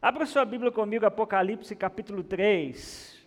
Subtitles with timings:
[0.00, 3.26] Abra sua Bíblia comigo, Apocalipse capítulo 3.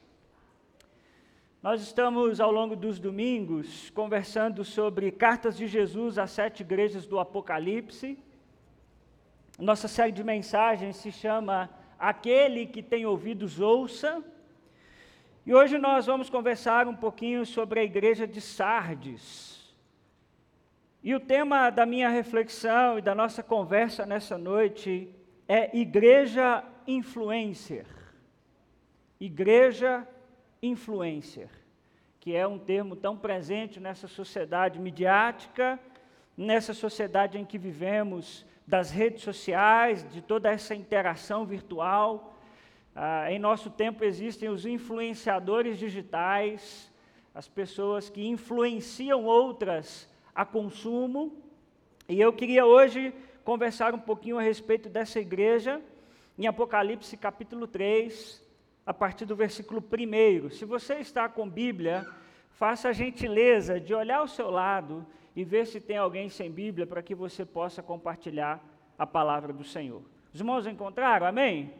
[1.62, 7.20] Nós estamos, ao longo dos domingos, conversando sobre cartas de Jesus às sete igrejas do
[7.20, 8.18] Apocalipse.
[9.60, 14.24] Nossa série de mensagens se chama Aquele que tem ouvidos, ouça.
[15.46, 19.76] E hoje nós vamos conversar um pouquinho sobre a igreja de Sardes.
[21.04, 25.14] E o tema da minha reflexão e da nossa conversa nessa noite
[25.54, 27.86] é igreja influencer.
[29.20, 30.08] Igreja
[30.64, 31.50] influencer,
[32.22, 35.78] que é um termo tão presente nessa sociedade midiática,
[36.38, 42.34] nessa sociedade em que vivemos, das redes sociais, de toda essa interação virtual.
[42.96, 46.90] Ah, em nosso tempo existem os influenciadores digitais,
[47.36, 51.44] as pessoas que influenciam outras a consumo.
[52.08, 55.82] E eu queria hoje conversar um pouquinho a respeito dessa igreja
[56.38, 58.44] em Apocalipse capítulo 3,
[58.86, 60.50] a partir do versículo 1.
[60.52, 62.06] Se você está com Bíblia,
[62.52, 66.86] faça a gentileza de olhar ao seu lado e ver se tem alguém sem Bíblia
[66.86, 68.64] para que você possa compartilhar
[68.98, 70.02] a palavra do Senhor.
[70.34, 71.26] Os irmãos encontraram?
[71.28, 71.74] Amém?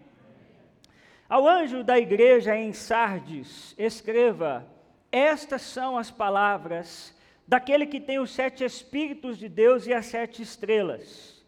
[1.30, 4.68] Ao anjo da igreja em Sardes, escreva:
[5.12, 10.42] Estas são as palavras daquele que tem os sete Espíritos de Deus e as sete
[10.42, 11.41] estrelas.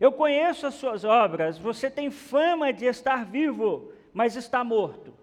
[0.00, 5.14] Eu conheço as suas obras, você tem fama de estar vivo, mas está morto.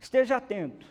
[0.00, 0.86] Esteja atento.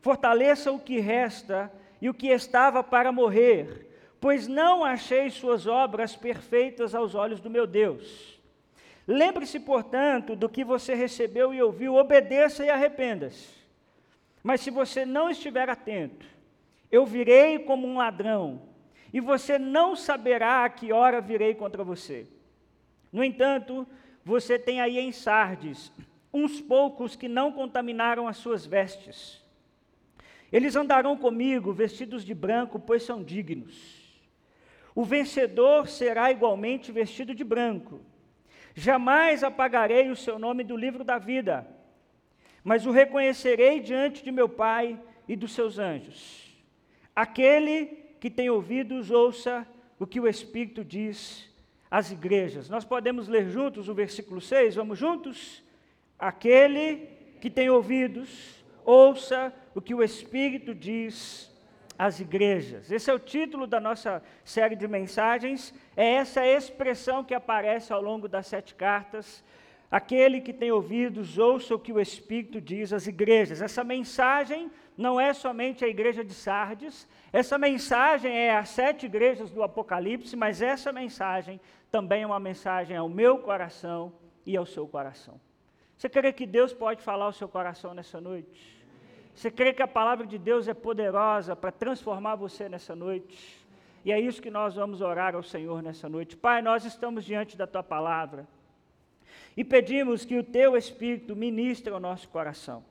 [0.00, 3.88] Fortaleça o que resta e o que estava para morrer,
[4.20, 8.40] pois não achei suas obras perfeitas aos olhos do meu Deus.
[9.06, 13.60] Lembre-se, portanto, do que você recebeu e ouviu, obedeça e arrependa-se.
[14.42, 16.26] Mas se você não estiver atento,
[16.90, 18.62] eu virei como um ladrão,
[19.12, 22.26] e você não saberá a que hora virei contra você.
[23.12, 23.86] No entanto,
[24.24, 25.92] você tem aí em Sardes
[26.32, 29.42] uns poucos que não contaminaram as suas vestes.
[30.52, 34.00] Eles andarão comigo vestidos de branco, pois são dignos.
[34.94, 38.00] O vencedor será igualmente vestido de branco.
[38.74, 41.66] Jamais apagarei o seu nome do livro da vida,
[42.62, 46.56] mas o reconhecerei diante de meu Pai e dos seus anjos.
[47.14, 47.86] Aquele
[48.20, 49.66] que tem ouvidos, ouça
[49.98, 51.49] o que o Espírito diz
[51.90, 52.68] as igrejas.
[52.68, 55.62] Nós podemos ler juntos o versículo 6, vamos juntos?
[56.18, 57.08] Aquele
[57.40, 61.50] que tem ouvidos, ouça o que o Espírito diz
[61.98, 62.90] às igrejas.
[62.90, 68.00] Esse é o título da nossa série de mensagens, é essa expressão que aparece ao
[68.00, 69.42] longo das sete cartas.
[69.90, 73.60] Aquele que tem ouvidos, ouça o que o Espírito diz às igrejas.
[73.60, 79.50] Essa mensagem não é somente a igreja de Sardes, essa mensagem é às sete igrejas
[79.50, 84.12] do Apocalipse, mas essa mensagem também é uma mensagem ao meu coração
[84.46, 85.40] e ao seu coração.
[85.96, 88.80] Você crê que Deus pode falar ao seu coração nessa noite?
[89.34, 93.58] Você crê que a palavra de Deus é poderosa para transformar você nessa noite?
[94.04, 96.36] E é isso que nós vamos orar ao Senhor nessa noite.
[96.36, 98.46] Pai, nós estamos diante da tua palavra
[99.56, 102.82] e pedimos que o teu Espírito ministre ao nosso coração.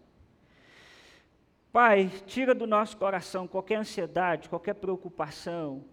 [1.72, 5.84] Pai, tira do nosso coração qualquer ansiedade, qualquer preocupação,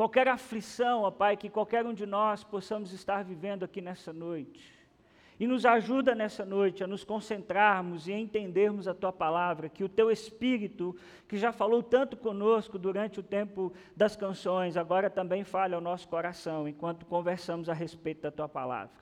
[0.00, 4.72] qualquer aflição, ó Pai, que qualquer um de nós possamos estar vivendo aqui nessa noite.
[5.38, 9.90] E nos ajuda nessa noite a nos concentrarmos e entendermos a tua palavra, que o
[9.90, 10.96] teu Espírito,
[11.28, 16.08] que já falou tanto conosco durante o tempo das canções, agora também fale ao nosso
[16.08, 18.96] coração enquanto conversamos a respeito da tua palavra.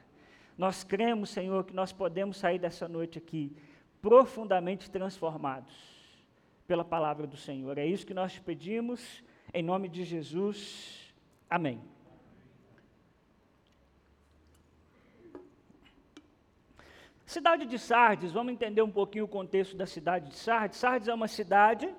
[0.57, 3.57] Nós cremos, Senhor, que nós podemos sair dessa noite aqui
[4.03, 5.73] profundamente transformados
[6.67, 7.79] pela palavra do Senhor.
[7.79, 9.23] É isso que nós te pedimos
[9.53, 11.13] em nome de Jesus,
[11.49, 11.81] amém.
[17.25, 20.79] Cidade de Sardes, vamos entender um pouquinho o contexto da cidade de Sardes.
[20.79, 21.95] Sardes é uma cidade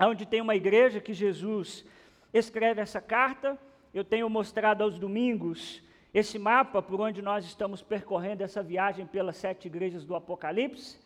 [0.00, 1.84] onde tem uma igreja que Jesus
[2.32, 3.58] escreve essa carta.
[3.92, 9.36] Eu tenho mostrado aos domingos esse mapa por onde nós estamos percorrendo essa viagem pelas
[9.36, 10.98] sete igrejas do Apocalipse.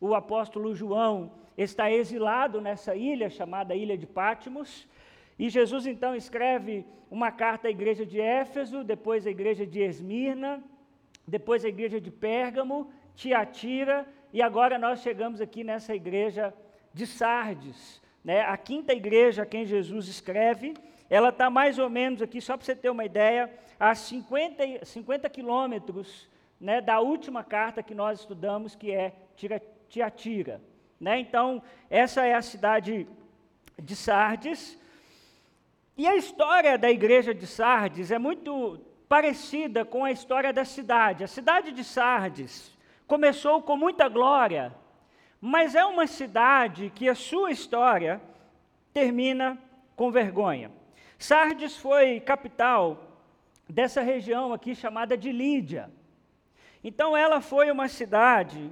[0.00, 4.86] O apóstolo João está exilado nessa ilha chamada Ilha de Pátimos.
[5.38, 10.62] E Jesus então escreve uma carta à igreja de Éfeso, depois à igreja de Esmirna,
[11.26, 16.52] depois à igreja de Pérgamo, Tiatira, e agora nós chegamos aqui nessa igreja
[16.92, 18.42] de Sardes, né?
[18.42, 20.74] a quinta igreja a quem Jesus escreve,
[21.10, 25.28] ela está mais ou menos aqui, só para você ter uma ideia, a 50, 50
[25.28, 26.28] quilômetros
[26.60, 29.12] né, da última carta que nós estudamos, que é
[29.88, 30.60] Tiatira.
[30.98, 31.18] Né?
[31.18, 33.06] Então, essa é a cidade
[33.80, 34.78] de Sardes,
[35.96, 41.22] e a história da igreja de Sardes é muito parecida com a história da cidade.
[41.22, 42.76] A cidade de Sardes
[43.06, 44.74] começou com muita glória,
[45.40, 48.20] mas é uma cidade que a sua história
[48.92, 49.56] termina
[49.94, 50.72] com vergonha.
[51.16, 53.20] Sardes foi capital
[53.68, 55.90] dessa região aqui chamada de Lídia.
[56.82, 58.70] Então ela foi uma cidade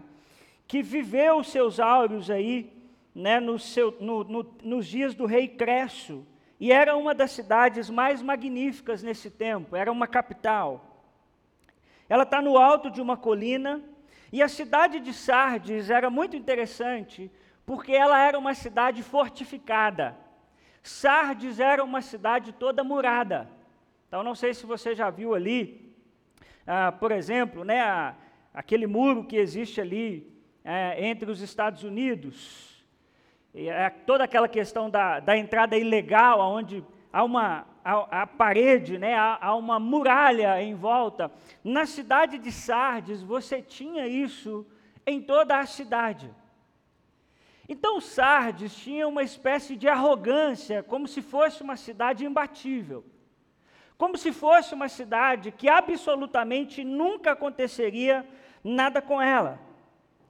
[0.66, 2.72] que viveu seus áureos aí,
[3.14, 6.26] né, no seu, no, no, nos dias do rei Cresso,
[6.62, 11.02] e era uma das cidades mais magníficas nesse tempo, era uma capital.
[12.08, 13.82] Ela está no alto de uma colina,
[14.32, 17.28] e a cidade de Sardes era muito interessante,
[17.66, 20.16] porque ela era uma cidade fortificada.
[20.84, 23.50] Sardes era uma cidade toda murada.
[24.06, 25.92] Então, não sei se você já viu ali,
[26.64, 28.14] ah, por exemplo, né, a,
[28.54, 30.32] aquele muro que existe ali
[30.64, 32.71] é, entre os Estados Unidos
[33.54, 39.38] é toda aquela questão da, da entrada ilegal, onde há uma a, parede, né, há,
[39.40, 41.31] há, uma muralha em volta.
[41.64, 44.66] Na cidade de Sardes, você tinha isso
[45.06, 46.31] em toda a cidade.
[47.69, 53.05] Então, Sardes tinha uma espécie de arrogância, como se fosse uma cidade imbatível.
[53.98, 58.26] Como se fosse uma cidade que absolutamente nunca aconteceria
[58.62, 59.60] nada com ela.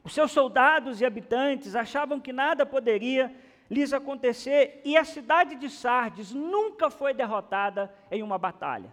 [0.05, 3.35] Os seus soldados e habitantes achavam que nada poderia
[3.71, 8.91] lhes acontecer e a cidade de Sardes nunca foi derrotada em uma batalha.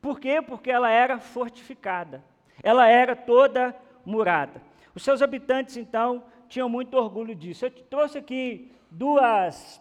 [0.00, 0.40] Por quê?
[0.40, 2.24] Porque ela era fortificada,
[2.62, 4.62] ela era toda murada.
[4.94, 7.66] Os seus habitantes, então, tinham muito orgulho disso.
[7.66, 9.80] Eu trouxe aqui duas,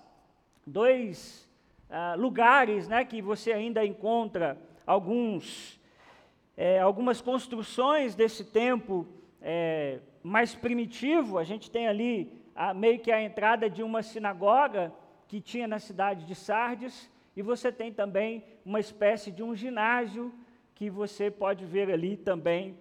[0.66, 1.50] dois
[1.90, 5.79] uh, lugares né, que você ainda encontra alguns
[6.62, 9.08] é, algumas construções desse tempo
[9.42, 11.38] é, mais primitivo.
[11.38, 14.94] A gente tem ali a, meio que a entrada de uma sinagoga
[15.26, 20.34] que tinha na cidade de Sardes, e você tem também uma espécie de um ginásio
[20.76, 22.78] que você pode ver ali também,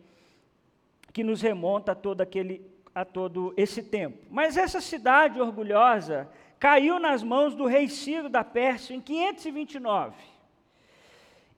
[1.13, 2.61] que nos remonta a todo, aquele,
[2.93, 4.27] a todo esse tempo.
[4.29, 6.29] Mas essa cidade orgulhosa
[6.59, 10.17] caiu nas mãos do rei Ciro da Pérsia em 529.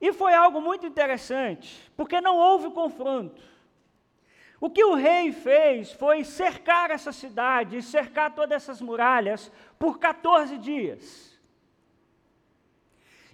[0.01, 3.39] E foi algo muito interessante, porque não houve confronto.
[4.59, 10.57] O que o rei fez foi cercar essa cidade cercar todas essas muralhas por 14
[10.57, 11.39] dias.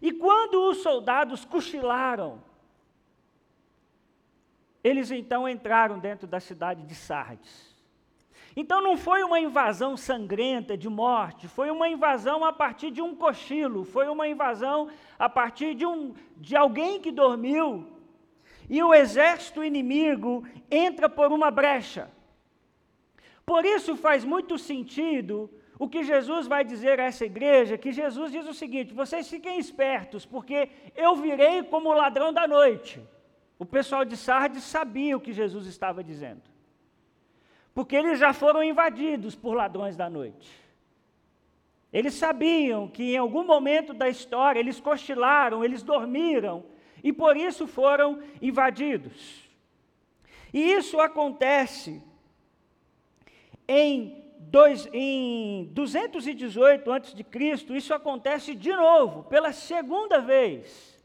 [0.02, 2.44] E quando os soldados cochilaram,
[4.84, 7.77] eles então entraram dentro da cidade de Sardes.
[8.60, 13.14] Então não foi uma invasão sangrenta de morte, foi uma invasão a partir de um
[13.14, 14.90] cochilo, foi uma invasão
[15.20, 17.86] a partir de, um, de alguém que dormiu.
[18.68, 22.10] E o exército inimigo entra por uma brecha.
[23.46, 28.32] Por isso faz muito sentido o que Jesus vai dizer a essa igreja, que Jesus
[28.32, 33.00] diz o seguinte: vocês fiquem espertos, porque eu virei como ladrão da noite.
[33.60, 36.57] O pessoal de Sardes sabia o que Jesus estava dizendo
[37.78, 40.50] porque eles já foram invadidos por ladrões da noite.
[41.94, 46.66] Eles sabiam que em algum momento da história eles cochilaram, eles dormiram
[47.04, 49.48] e por isso foram invadidos.
[50.52, 52.02] E isso acontece
[53.68, 61.00] em, dois, em 218 a.C., isso acontece de novo, pela segunda vez.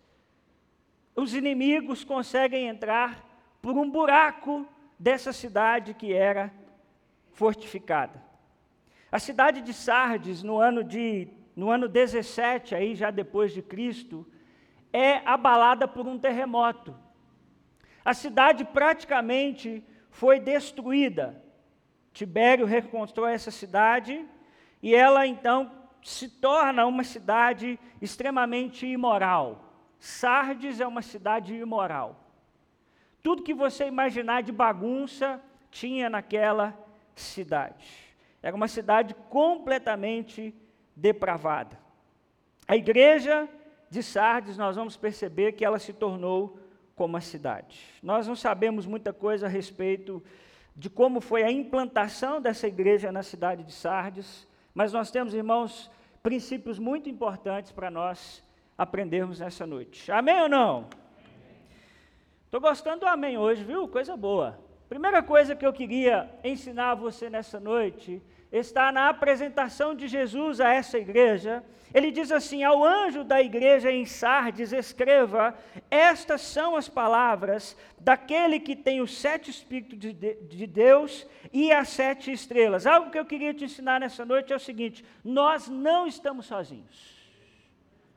[1.14, 3.22] Os inimigos conseguem entrar
[3.60, 4.66] por um buraco
[4.98, 6.61] dessa cidade que era
[7.32, 8.22] fortificada.
[9.10, 14.26] A cidade de Sardes, no ano, de, no ano 17, aí já depois de Cristo,
[14.92, 16.94] é abalada por um terremoto.
[18.04, 21.42] A cidade praticamente foi destruída.
[22.12, 24.26] Tibério reconstrói essa cidade
[24.82, 25.70] e ela então
[26.02, 29.72] se torna uma cidade extremamente imoral.
[29.98, 32.18] Sardes é uma cidade imoral.
[33.22, 36.76] Tudo que você imaginar de bagunça tinha naquela
[37.14, 37.86] cidade.
[38.42, 40.54] Era uma cidade completamente
[40.96, 41.78] depravada.
[42.66, 43.48] A igreja
[43.90, 46.58] de Sardes, nós vamos perceber que ela se tornou
[46.94, 47.80] como a cidade.
[48.02, 50.22] Nós não sabemos muita coisa a respeito
[50.74, 55.90] de como foi a implantação dessa igreja na cidade de Sardes, mas nós temos, irmãos,
[56.22, 58.42] princípios muito importantes para nós
[58.76, 60.10] aprendermos nessa noite.
[60.10, 60.88] Amém ou não?
[62.44, 63.86] Estou gostando do amém hoje, viu?
[63.88, 64.58] Coisa boa.
[64.92, 68.20] Primeira coisa que eu queria ensinar a você nessa noite
[68.52, 71.64] está na apresentação de Jesus a essa igreja.
[71.94, 75.56] Ele diz assim: Ao anjo da igreja em Sardes, escreva:
[75.90, 81.88] Estas são as palavras daquele que tem os sete Espíritos de, de Deus e as
[81.88, 82.86] sete estrelas.
[82.86, 87.18] Algo que eu queria te ensinar nessa noite é o seguinte: nós não estamos sozinhos.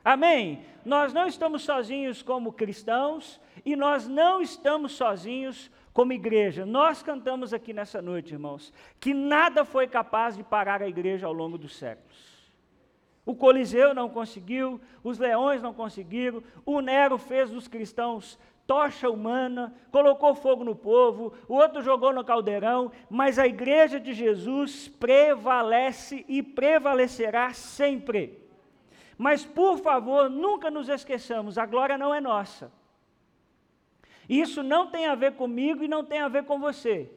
[0.04, 0.66] Amém?
[0.84, 6.66] Nós não estamos sozinhos como cristãos e nós não estamos sozinhos como igreja.
[6.66, 11.32] Nós cantamos aqui nessa noite, irmãos, que nada foi capaz de parar a igreja ao
[11.32, 12.36] longo dos séculos.
[13.26, 18.38] O Coliseu não conseguiu, os leões não conseguiram, o Nero fez dos cristãos
[18.68, 24.12] tocha humana, colocou fogo no povo, o outro jogou no caldeirão, mas a igreja de
[24.12, 28.44] Jesus prevalece e prevalecerá sempre.
[29.18, 32.72] Mas, por favor, nunca nos esqueçamos, a glória não é nossa.
[34.28, 37.12] Isso não tem a ver comigo e não tem a ver com você.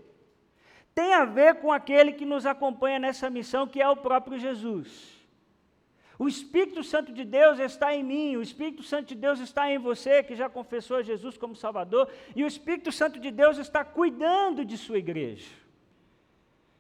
[0.94, 5.16] Tem a ver com aquele que nos acompanha nessa missão, que é o próprio Jesus.
[6.18, 9.78] O Espírito Santo de Deus está em mim, o Espírito Santo de Deus está em
[9.78, 14.64] você, que já confessou Jesus como Salvador, e o Espírito Santo de Deus está cuidando
[14.64, 15.54] de sua igreja.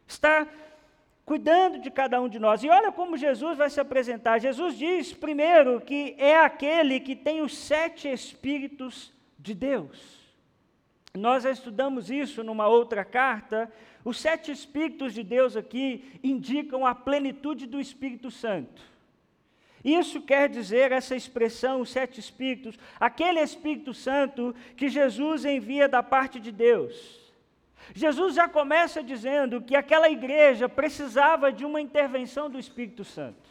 [0.08, 0.48] Está
[1.24, 2.64] cuidando de cada um de nós.
[2.64, 4.40] E olha como Jesus vai se apresentar.
[4.40, 9.12] Jesus diz, primeiro, que é aquele que tem os sete Espíritos
[9.48, 10.18] de Deus.
[11.14, 13.72] Nós já estudamos isso numa outra carta.
[14.04, 18.82] Os sete Espíritos de Deus aqui indicam a plenitude do Espírito Santo.
[19.82, 26.02] Isso quer dizer, essa expressão, os sete Espíritos, aquele Espírito Santo que Jesus envia da
[26.02, 27.18] parte de Deus.
[27.94, 33.47] Jesus já começa dizendo que aquela igreja precisava de uma intervenção do Espírito Santo.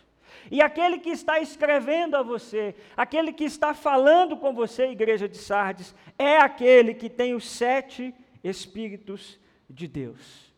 [0.49, 5.37] E aquele que está escrevendo a você, aquele que está falando com você, igreja de
[5.37, 8.13] Sardes, é aquele que tem os sete
[8.43, 9.39] Espíritos
[9.69, 10.53] de Deus.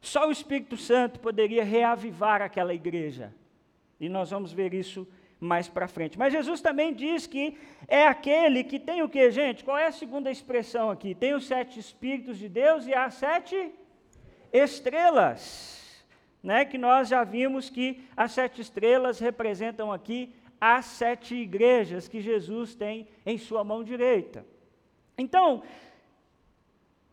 [0.00, 3.34] Só o Espírito Santo poderia reavivar aquela igreja.
[3.98, 5.06] E nós vamos ver isso
[5.40, 6.18] mais para frente.
[6.18, 9.64] Mas Jesus também diz que é aquele que tem o que, gente?
[9.64, 11.14] Qual é a segunda expressão aqui?
[11.14, 13.72] Tem os sete Espíritos de Deus e as sete
[14.52, 15.79] estrelas.
[16.42, 22.20] Né, que nós já vimos que as sete estrelas representam aqui as sete igrejas que
[22.20, 24.44] Jesus tem em sua mão direita.
[25.18, 25.62] Então,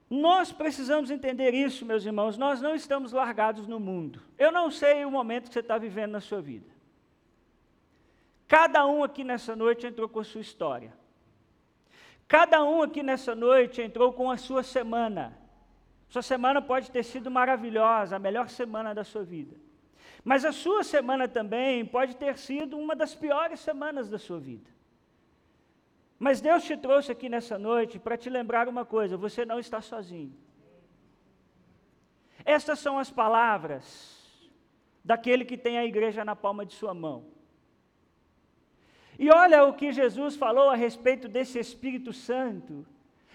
[0.10, 2.38] nós precisamos entender isso, meus irmãos.
[2.38, 4.22] Nós não estamos largados no mundo.
[4.38, 6.70] Eu não sei o momento que você está vivendo na sua vida.
[8.48, 10.94] Cada um aqui nessa noite entrou com a sua história.
[12.28, 15.38] Cada um aqui nessa noite entrou com a sua semana.
[16.10, 19.56] Sua semana pode ter sido maravilhosa, a melhor semana da sua vida.
[20.24, 24.70] Mas a sua semana também pode ter sido uma das piores semanas da sua vida.
[26.20, 29.82] Mas Deus te trouxe aqui nessa noite para te lembrar uma coisa: você não está
[29.82, 30.36] sozinho.
[32.44, 34.18] Estas são as palavras
[35.04, 37.26] daquele que tem a igreja na palma de sua mão.
[39.20, 42.86] E olha o que Jesus falou a respeito desse Espírito Santo,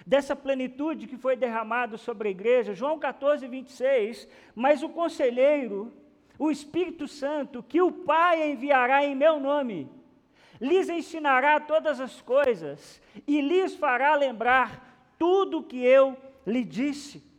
[0.07, 4.29] dessa plenitude que foi derramado sobre a igreja, João 14, 26.
[4.55, 5.93] Mas o conselheiro,
[6.39, 9.89] o Espírito Santo, que o Pai enviará em meu nome,
[10.61, 16.17] lhes ensinará todas as coisas e lhes fará lembrar tudo o que eu
[16.47, 17.33] lhe disse.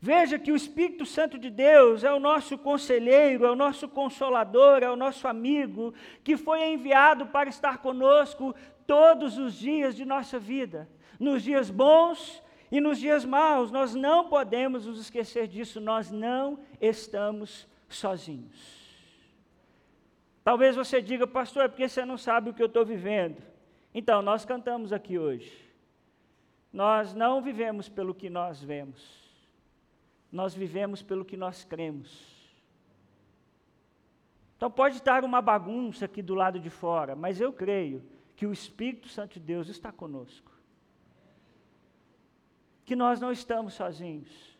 [0.00, 4.82] Veja que o Espírito Santo de Deus é o nosso conselheiro, é o nosso consolador,
[4.82, 5.92] é o nosso amigo,
[6.22, 8.54] que foi enviado para estar conosco
[8.86, 10.88] todos os dias de nossa vida,
[11.18, 13.70] nos dias bons e nos dias maus.
[13.70, 18.86] Nós não podemos nos esquecer disso, nós não estamos sozinhos.
[20.44, 23.42] Talvez você diga, pastor, é porque você não sabe o que eu estou vivendo.
[23.92, 25.52] Então, nós cantamos aqui hoje.
[26.72, 29.02] Nós não vivemos pelo que nós vemos,
[30.30, 32.36] nós vivemos pelo que nós cremos.
[34.56, 38.04] Então, pode estar uma bagunça aqui do lado de fora, mas eu creio
[38.36, 40.52] que o Espírito Santo de Deus está conosco.
[42.84, 44.56] Que nós não estamos sozinhos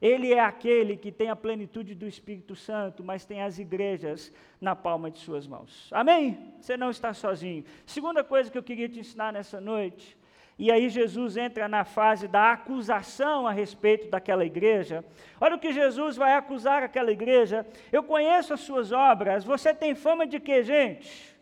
[0.00, 4.76] ele é aquele que tem a plenitude do Espírito Santo, mas tem as igrejas na
[4.76, 5.88] palma de suas mãos.
[5.92, 6.54] Amém?
[6.60, 7.64] Você não está sozinho.
[7.84, 10.16] Segunda coisa que eu queria te ensinar nessa noite,
[10.56, 15.04] e aí Jesus entra na fase da acusação a respeito daquela igreja.
[15.40, 17.66] Olha o que Jesus vai acusar aquela igreja.
[17.92, 19.44] Eu conheço as suas obras.
[19.44, 21.37] Você tem fama de quê, gente?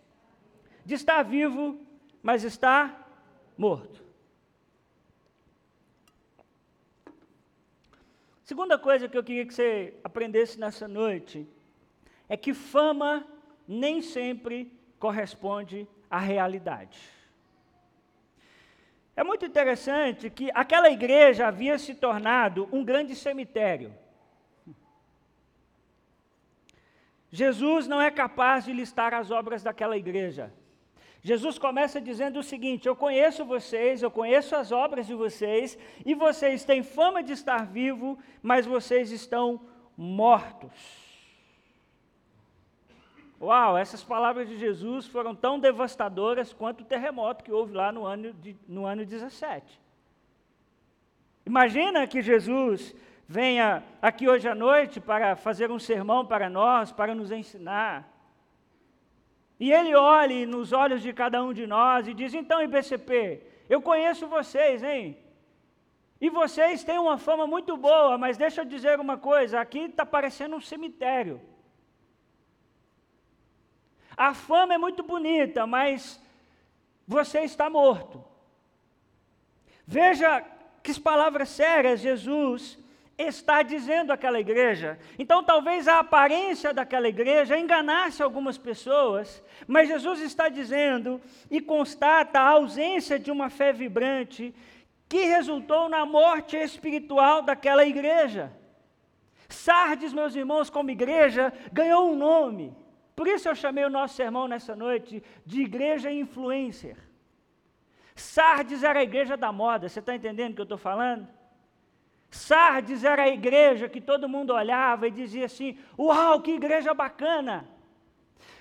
[0.87, 1.85] De estar vivo,
[2.23, 2.97] mas está
[3.59, 4.05] morto.
[8.45, 11.45] Segunda coisa que eu queria que você aprendesse nessa noite
[12.29, 13.27] é que fama
[13.67, 17.01] nem sempre corresponde à realidade.
[19.17, 23.93] É muito interessante que aquela igreja havia se tornado um grande cemitério.
[27.29, 30.55] Jesus não é capaz de listar as obras daquela igreja.
[31.23, 36.15] Jesus começa dizendo o seguinte: Eu conheço vocês, eu conheço as obras de vocês, e
[36.15, 39.61] vocês têm fama de estar vivo, mas vocês estão
[39.97, 41.05] mortos.
[43.41, 48.07] Uau, essas palavras de Jesus foram tão devastadoras quanto o terremoto que houve lá no
[48.07, 49.81] ano, de, no ano 17.
[51.45, 52.95] Imagina que Jesus
[53.29, 58.16] venha aqui hoje à noite para fazer um sermão para nós, para nos ensinar.
[59.59, 63.81] E ele olhe nos olhos de cada um de nós e diz: então, IBCP, eu
[63.81, 65.17] conheço vocês, hein?
[66.21, 70.05] E vocês têm uma fama muito boa, mas deixa eu dizer uma coisa: aqui está
[70.05, 71.41] parecendo um cemitério.
[74.17, 76.21] A fama é muito bonita, mas
[77.07, 78.25] você está morto.
[79.87, 80.41] Veja
[80.83, 82.79] que palavras sérias Jesus
[83.19, 84.99] está dizendo àquela igreja.
[85.19, 91.21] Então, talvez a aparência daquela igreja enganasse algumas pessoas, mas Jesus está dizendo
[91.51, 94.55] e constata a ausência de uma fé vibrante
[95.09, 98.53] que resultou na morte espiritual daquela igreja.
[99.49, 102.77] Sardes, meus irmãos, como igreja, ganhou um nome.
[103.15, 106.97] Por isso eu chamei o nosso sermão nessa noite de igreja influencer.
[108.15, 111.36] Sardes era a igreja da moda, você está entendendo o que eu estou falando?
[112.31, 117.67] Sardes era a igreja que todo mundo olhava e dizia assim: Uau, que igreja bacana!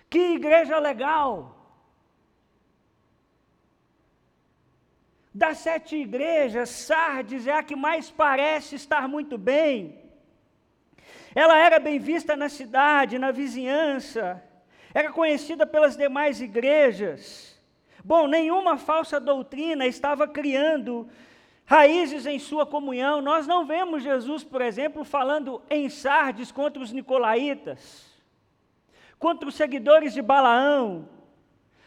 [0.09, 1.55] Que igreja legal!
[5.33, 10.01] Das sete igrejas, Sardes é a que mais parece estar muito bem.
[11.33, 14.41] Ela era bem vista na cidade, na vizinhança,
[14.93, 17.61] era conhecida pelas demais igrejas.
[18.01, 21.09] Bom, nenhuma falsa doutrina estava criando
[21.65, 23.21] raízes em sua comunhão.
[23.21, 28.05] Nós não vemos Jesus, por exemplo, falando em Sardes contra os nicolaítas,
[29.17, 31.09] contra os seguidores de Balaão.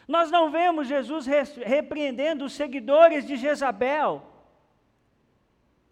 [0.07, 4.25] Nós não vemos Jesus repreendendo os seguidores de Jezabel.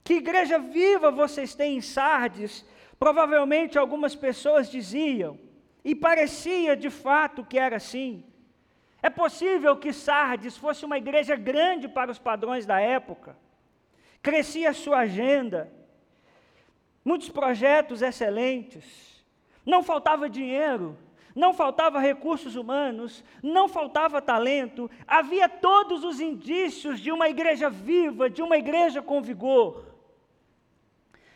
[0.03, 2.65] Que igreja viva vocês têm em Sardes?
[2.99, 5.37] Provavelmente algumas pessoas diziam,
[5.83, 8.25] e parecia de fato que era assim.
[9.03, 13.37] É possível que Sardes fosse uma igreja grande para os padrões da época
[14.21, 15.71] crescia a sua agenda,
[17.03, 19.25] muitos projetos excelentes,
[19.65, 20.97] não faltava dinheiro,
[21.35, 28.29] não faltava recursos humanos, não faltava talento, havia todos os indícios de uma igreja viva,
[28.29, 29.85] de uma igreja com vigor.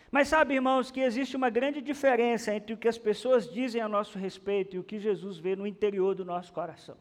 [0.09, 3.87] Mas sabe, irmãos, que existe uma grande diferença entre o que as pessoas dizem a
[3.87, 6.97] nosso respeito e o que Jesus vê no interior do nosso coração.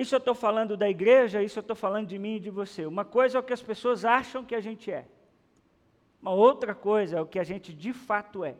[0.00, 2.86] Isso eu estou falando da igreja, isso eu estou falando de mim e de você.
[2.86, 5.04] Uma coisa é o que as pessoas acham que a gente é.
[6.22, 8.54] Uma outra coisa é o que a gente de fato é.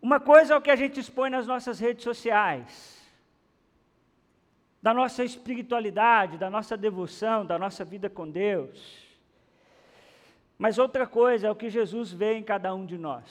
[0.00, 3.06] Uma coisa é o que a gente expõe nas nossas redes sociais,
[4.80, 9.06] da nossa espiritualidade, da nossa devoção, da nossa vida com Deus.
[10.56, 13.28] Mas outra coisa é o que Jesus vê em cada um de nós.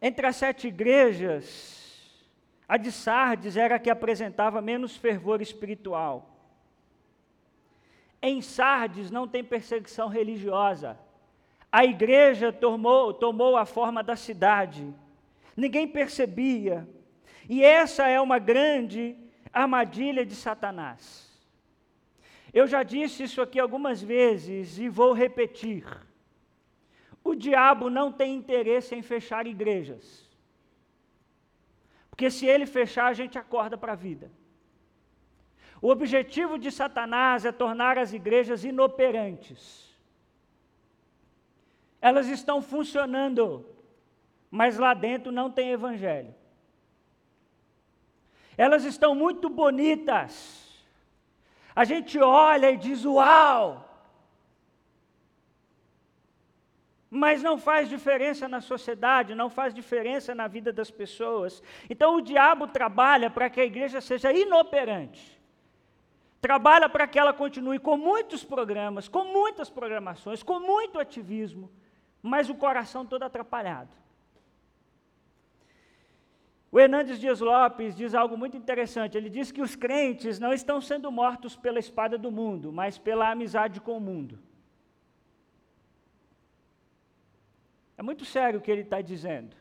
[0.00, 1.87] Entre as sete igrejas,
[2.68, 6.38] a de Sardes era a que apresentava menos fervor espiritual.
[8.20, 10.98] Em Sardes não tem perseguição religiosa.
[11.72, 14.92] A igreja tomou, tomou a forma da cidade.
[15.56, 16.86] Ninguém percebia.
[17.48, 19.16] E essa é uma grande
[19.50, 21.26] armadilha de Satanás.
[22.52, 25.86] Eu já disse isso aqui algumas vezes e vou repetir.
[27.24, 30.27] O diabo não tem interesse em fechar igrejas.
[32.18, 34.28] Porque se ele fechar, a gente acorda para a vida.
[35.80, 39.96] O objetivo de Satanás é tornar as igrejas inoperantes.
[42.00, 43.64] Elas estão funcionando,
[44.50, 46.34] mas lá dentro não tem evangelho.
[48.56, 50.76] Elas estão muito bonitas.
[51.72, 53.87] A gente olha e diz: Uau!
[57.10, 61.62] Mas não faz diferença na sociedade, não faz diferença na vida das pessoas.
[61.88, 65.38] Então o diabo trabalha para que a igreja seja inoperante.
[66.40, 71.70] Trabalha para que ela continue com muitos programas, com muitas programações, com muito ativismo,
[72.22, 73.96] mas o coração todo atrapalhado.
[76.70, 79.16] O Hernandes Dias Lopes diz algo muito interessante.
[79.16, 83.30] Ele diz que os crentes não estão sendo mortos pela espada do mundo, mas pela
[83.30, 84.38] amizade com o mundo.
[87.98, 89.56] É muito sério o que ele está dizendo.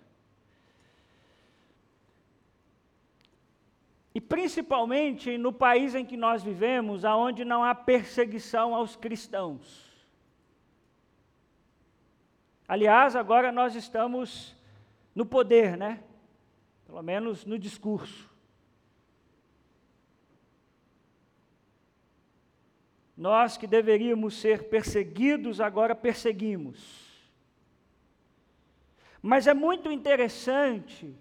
[4.14, 9.88] E principalmente no país em que nós vivemos, aonde não há perseguição aos cristãos.
[12.68, 14.56] Aliás, agora nós estamos
[15.16, 16.04] no poder, né?
[16.86, 18.30] Pelo menos no discurso.
[23.16, 27.07] Nós que deveríamos ser perseguidos, agora perseguimos.
[29.22, 31.16] Mas é muito interessante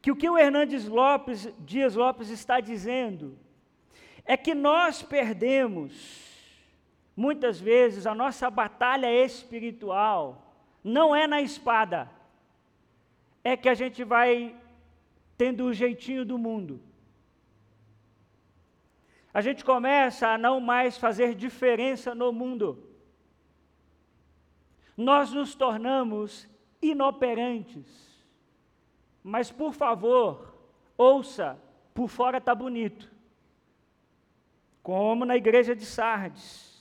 [0.00, 3.38] que o que o Hernandes Lopes, Dias Lopes está dizendo
[4.24, 5.92] é que nós perdemos,
[7.16, 12.10] muitas vezes, a nossa batalha espiritual, não é na espada,
[13.42, 14.54] é que a gente vai
[15.36, 16.80] tendo o jeitinho do mundo.
[19.32, 22.88] A gente começa a não mais fazer diferença no mundo.
[24.96, 26.48] Nós nos tornamos
[26.90, 27.86] inoperantes.
[29.22, 30.54] Mas, por favor,
[30.96, 31.58] ouça,
[31.94, 33.10] por fora está bonito.
[34.82, 36.74] Como na igreja de Sardes.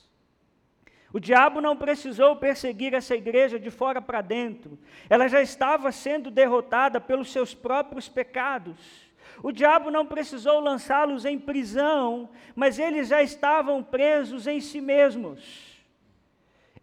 [1.13, 4.79] O diabo não precisou perseguir essa igreja de fora para dentro.
[5.07, 9.13] Ela já estava sendo derrotada pelos seus próprios pecados.
[9.41, 15.72] O diabo não precisou lançá-los em prisão, mas eles já estavam presos em si mesmos.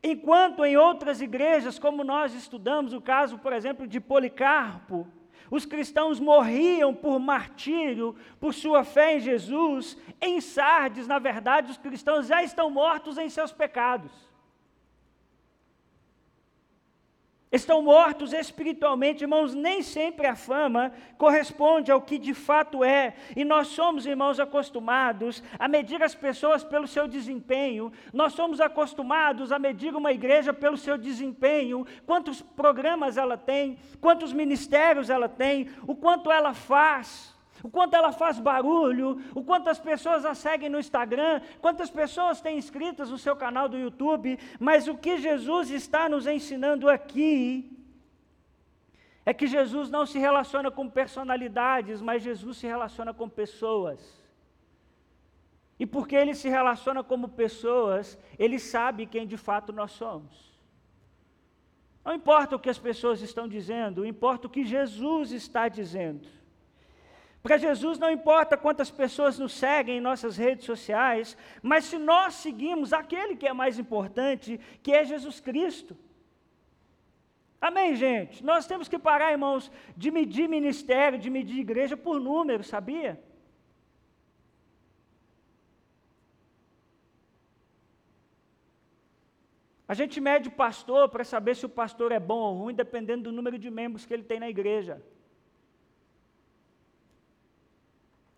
[0.03, 5.07] Enquanto em outras igrejas, como nós estudamos, o caso, por exemplo, de Policarpo,
[5.51, 9.99] os cristãos morriam por martírio, por sua fé em Jesus.
[10.21, 14.30] Em Sardes, na verdade, os cristãos já estão mortos em seus pecados.
[17.53, 23.15] Estão mortos espiritualmente, irmãos, nem sempre a fama corresponde ao que de fato é.
[23.35, 27.93] E nós somos, irmãos, acostumados a medir as pessoas pelo seu desempenho.
[28.13, 34.33] Nós somos acostumados a medir uma igreja pelo seu desempenho, quantos programas ela tem, quantos
[34.33, 39.79] ministérios ela tem, o quanto ela faz o quanto ela faz barulho, o quanto as
[39.79, 44.89] pessoas a seguem no Instagram, quantas pessoas têm inscritas no seu canal do YouTube, mas
[44.89, 47.77] o que Jesus está nos ensinando aqui
[49.25, 54.19] é que Jesus não se relaciona com personalidades, mas Jesus se relaciona com pessoas.
[55.79, 60.51] E porque ele se relaciona como pessoas, ele sabe quem de fato nós somos.
[62.05, 66.40] Não importa o que as pessoas estão dizendo, importa o que Jesus está dizendo.
[67.43, 72.35] Para Jesus não importa quantas pessoas nos seguem em nossas redes sociais, mas se nós
[72.35, 75.97] seguimos aquele que é mais importante, que é Jesus Cristo.
[77.59, 78.45] Amém, gente?
[78.45, 83.23] Nós temos que parar, irmãos, de medir ministério, de medir igreja por número, sabia?
[89.89, 93.25] A gente mede o pastor para saber se o pastor é bom ou ruim, dependendo
[93.25, 95.03] do número de membros que ele tem na igreja.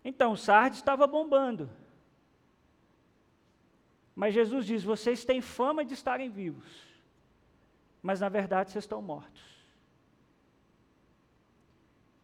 [0.03, 1.69] Então, Sardes estava bombando.
[4.15, 6.67] Mas Jesus diz: vocês têm fama de estarem vivos,
[8.01, 9.41] mas na verdade vocês estão mortos.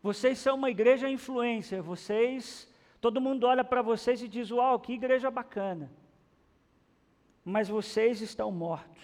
[0.02, 4.94] Vocês são uma igreja influência, vocês, todo mundo olha para vocês e diz: Uau, que
[4.94, 5.92] igreja bacana.
[7.44, 9.02] Mas vocês estão mortos.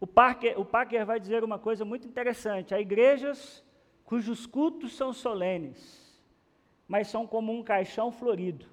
[0.00, 3.62] O Parker, o Parker vai dizer uma coisa muito interessante: há igrejas
[4.04, 6.07] cujos cultos são solenes
[6.88, 8.66] mas são como um caixão florido.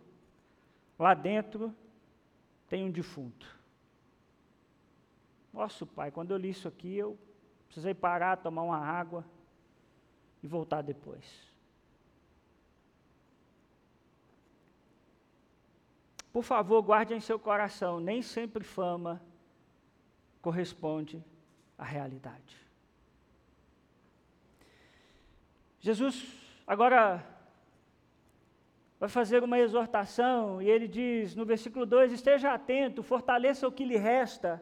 [0.97, 1.75] Lá dentro
[2.69, 3.53] tem um defunto.
[5.51, 7.19] Nossa, pai, quando eu li isso aqui, eu
[7.67, 9.25] precisei parar, tomar uma água
[10.41, 11.53] e voltar depois.
[16.31, 19.21] Por favor, guarde em seu coração, nem sempre fama
[20.41, 21.23] corresponde
[21.77, 22.55] à realidade.
[25.79, 26.27] Jesus
[26.67, 27.34] agora
[28.99, 33.85] vai fazer uma exortação, e ele diz no versículo 2: Esteja atento, fortaleça o que
[33.85, 34.61] lhe resta,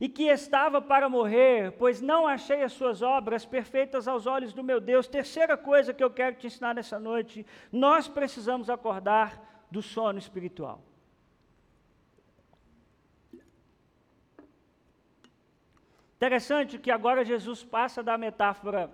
[0.00, 4.62] e que estava para morrer, pois não achei as suas obras perfeitas aos olhos do
[4.62, 5.06] meu Deus.
[5.06, 10.82] Terceira coisa que eu quero te ensinar nessa noite: nós precisamos acordar do sono espiritual.
[16.16, 18.90] Interessante que agora Jesus passa da metáfora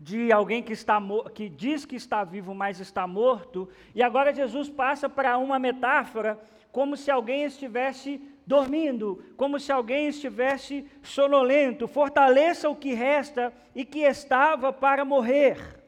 [0.00, 0.98] de alguém que, está,
[1.34, 6.40] que diz que está vivo, mas está morto, e agora Jesus passa para uma metáfora
[6.72, 11.86] como se alguém estivesse dormindo, como se alguém estivesse sonolento.
[11.86, 15.80] Fortaleça o que resta e que estava para morrer.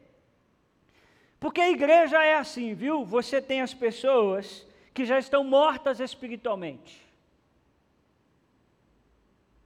[1.39, 3.03] Porque a igreja é assim, viu?
[3.03, 7.01] Você tem as pessoas que já estão mortas espiritualmente.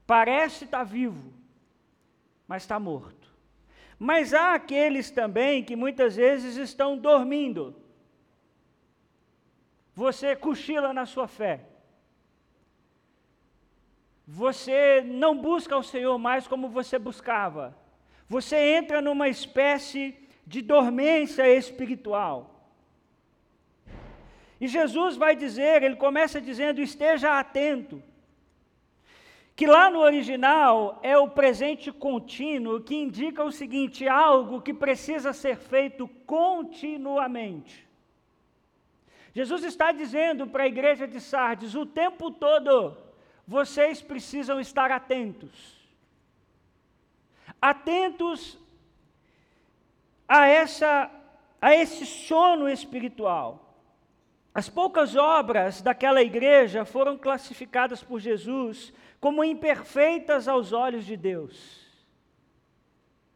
[0.05, 1.33] Parece estar vivo,
[2.47, 3.16] mas está morto.
[3.99, 7.75] Mas há aqueles também que muitas vezes estão dormindo.
[9.93, 11.65] Você cochila na sua fé.
[14.27, 17.75] Você não busca o Senhor mais como você buscava.
[18.27, 22.71] Você entra numa espécie de dormência espiritual.
[24.59, 28.03] E Jesus vai dizer, ele começa dizendo: esteja atento
[29.57, 35.33] que lá no original é o presente contínuo, que indica o seguinte: algo que precisa
[35.33, 37.87] ser feito continuamente.
[39.33, 42.95] Jesus está dizendo para a igreja de Sardes o tempo todo:
[43.47, 45.75] vocês precisam estar atentos.
[47.59, 48.59] Atentos
[50.27, 51.09] a, essa,
[51.59, 53.63] a esse sono espiritual.
[54.53, 61.85] As poucas obras daquela igreja foram classificadas por Jesus como imperfeitas aos olhos de Deus.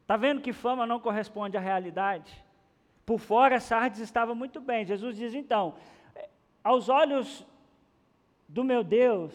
[0.02, 2.44] Está vendo que fama não corresponde à realidade?
[3.06, 4.86] Por fora, Sardes estava muito bem.
[4.86, 5.76] Jesus diz então:
[6.63, 7.46] aos olhos
[8.48, 9.34] do meu Deus,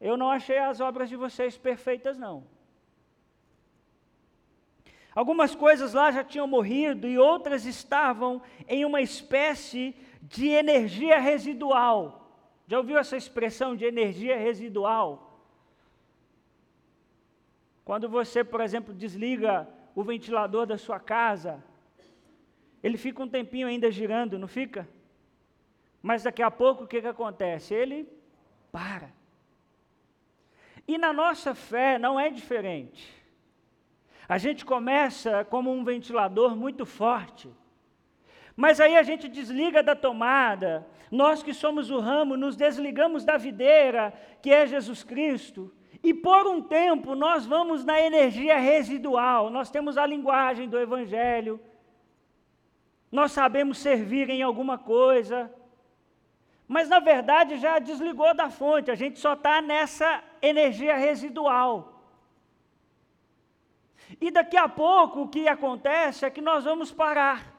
[0.00, 2.44] eu não achei as obras de vocês perfeitas, não.
[5.14, 12.25] Algumas coisas lá já tinham morrido e outras estavam em uma espécie de energia residual.
[12.66, 15.40] Já ouviu essa expressão de energia residual?
[17.84, 21.62] Quando você, por exemplo, desliga o ventilador da sua casa,
[22.82, 24.88] ele fica um tempinho ainda girando, não fica?
[26.02, 27.72] Mas daqui a pouco o que, que acontece?
[27.72, 28.08] Ele
[28.72, 29.10] para.
[30.86, 33.12] E na nossa fé não é diferente.
[34.28, 37.48] A gente começa como um ventilador muito forte
[38.56, 43.36] mas aí a gente desliga da tomada, nós que somos o ramo, nos desligamos da
[43.36, 49.70] videira, que é Jesus Cristo, e por um tempo nós vamos na energia residual, nós
[49.70, 51.60] temos a linguagem do Evangelho,
[53.12, 55.52] nós sabemos servir em alguma coisa,
[56.66, 61.92] mas na verdade já desligou da fonte, a gente só está nessa energia residual.
[64.20, 67.55] E daqui a pouco o que acontece é que nós vamos parar.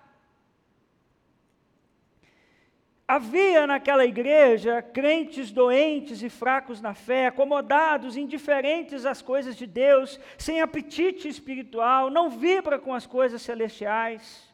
[3.07, 10.19] Havia naquela igreja crentes doentes e fracos na fé, acomodados, indiferentes às coisas de Deus,
[10.37, 14.53] sem apetite espiritual, não vibra com as coisas celestiais.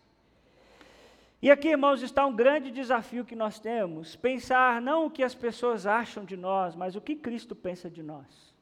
[1.41, 5.33] E aqui, irmãos, está um grande desafio que nós temos: pensar não o que as
[5.33, 8.53] pessoas acham de nós, mas o que Cristo pensa de nós.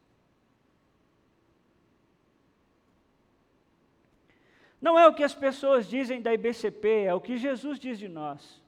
[4.82, 8.08] Não é o que as pessoas dizem da IBCP, é o que Jesus diz de
[8.08, 8.61] nós.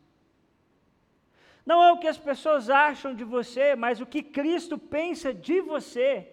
[1.66, 5.62] Não é o que as pessoas acham de você, mas o que Cristo pensa de
[5.62, 6.28] você.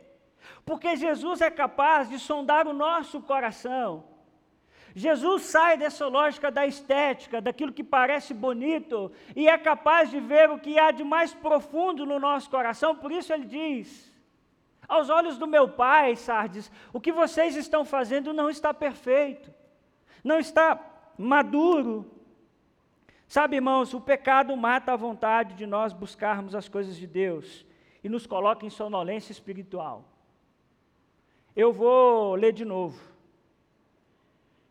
[0.64, 4.04] Porque Jesus é capaz de sondar o nosso coração.
[4.94, 10.50] Jesus sai dessa lógica da estética, daquilo que parece bonito, e é capaz de ver
[10.50, 12.96] o que há de mais profundo no nosso coração.
[12.96, 14.12] Por isso ele diz:
[14.88, 19.52] Aos olhos do meu Pai, Sardes, o que vocês estão fazendo não está perfeito,
[20.24, 20.78] não está
[21.16, 22.19] maduro,
[23.30, 27.64] Sabe, irmãos, o pecado mata a vontade de nós buscarmos as coisas de Deus
[28.02, 30.04] e nos coloca em sonolência espiritual.
[31.54, 33.00] Eu vou ler de novo,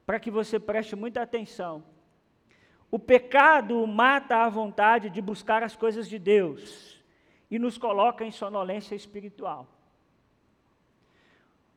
[0.06, 1.86] para que você preste muita atenção.
[2.92, 7.02] O pecado mata a vontade de buscar as coisas de Deus
[7.50, 9.70] e nos coloca em sonolência espiritual.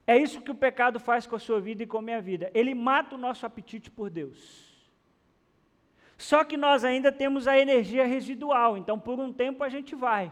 [0.05, 2.51] É isso que o pecado faz com a sua vida e com a minha vida.
[2.53, 4.72] Ele mata o nosso apetite por Deus.
[6.23, 10.31] Só que nós ainda temos a energia residual, então por um tempo a gente vai.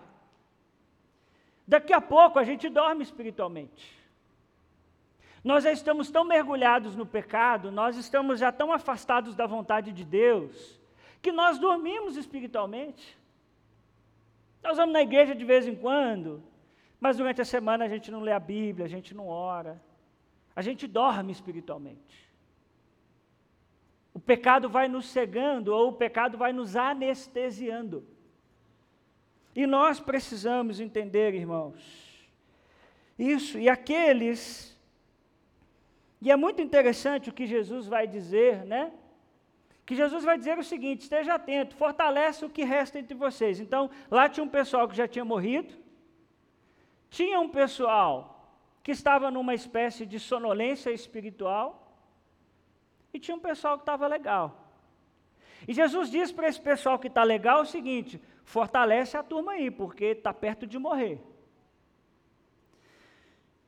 [1.67, 3.99] Daqui a pouco a gente dorme espiritualmente.
[5.43, 10.05] Nós já estamos tão mergulhados no pecado, nós estamos já tão afastados da vontade de
[10.05, 10.81] Deus,
[11.21, 13.19] que nós dormimos espiritualmente.
[14.63, 16.41] Nós vamos na igreja de vez em quando,
[17.01, 19.83] mas durante a semana a gente não lê a Bíblia, a gente não ora,
[20.55, 22.30] a gente dorme espiritualmente.
[24.21, 28.07] O pecado vai nos cegando ou o pecado vai nos anestesiando.
[29.57, 32.29] E nós precisamos entender, irmãos,
[33.19, 33.59] isso.
[33.59, 34.79] E aqueles.
[36.21, 38.93] E é muito interessante o que Jesus vai dizer, né?
[39.87, 43.59] Que Jesus vai dizer o seguinte: esteja atento, fortalece o que resta entre vocês.
[43.59, 45.75] Então, lá tinha um pessoal que já tinha morrido,
[47.09, 51.90] tinha um pessoal que estava numa espécie de sonolência espiritual,
[53.13, 54.71] e tinha um pessoal que estava legal.
[55.67, 59.71] E Jesus diz para esse pessoal que está legal o seguinte: fortalece a turma aí,
[59.71, 61.21] porque está perto de morrer.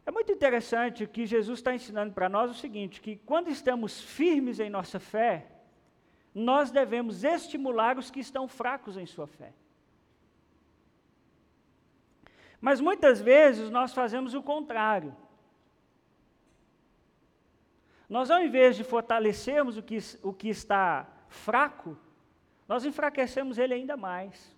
[0.05, 4.59] É muito interessante que Jesus está ensinando para nós o seguinte: que quando estamos firmes
[4.59, 5.47] em nossa fé,
[6.35, 9.53] nós devemos estimular os que estão fracos em sua fé.
[12.61, 15.15] Mas muitas vezes nós fazemos o contrário.
[18.13, 21.97] Nós, ao invés de fortalecermos o que, o que está fraco,
[22.69, 24.55] nós enfraquecemos ele ainda mais.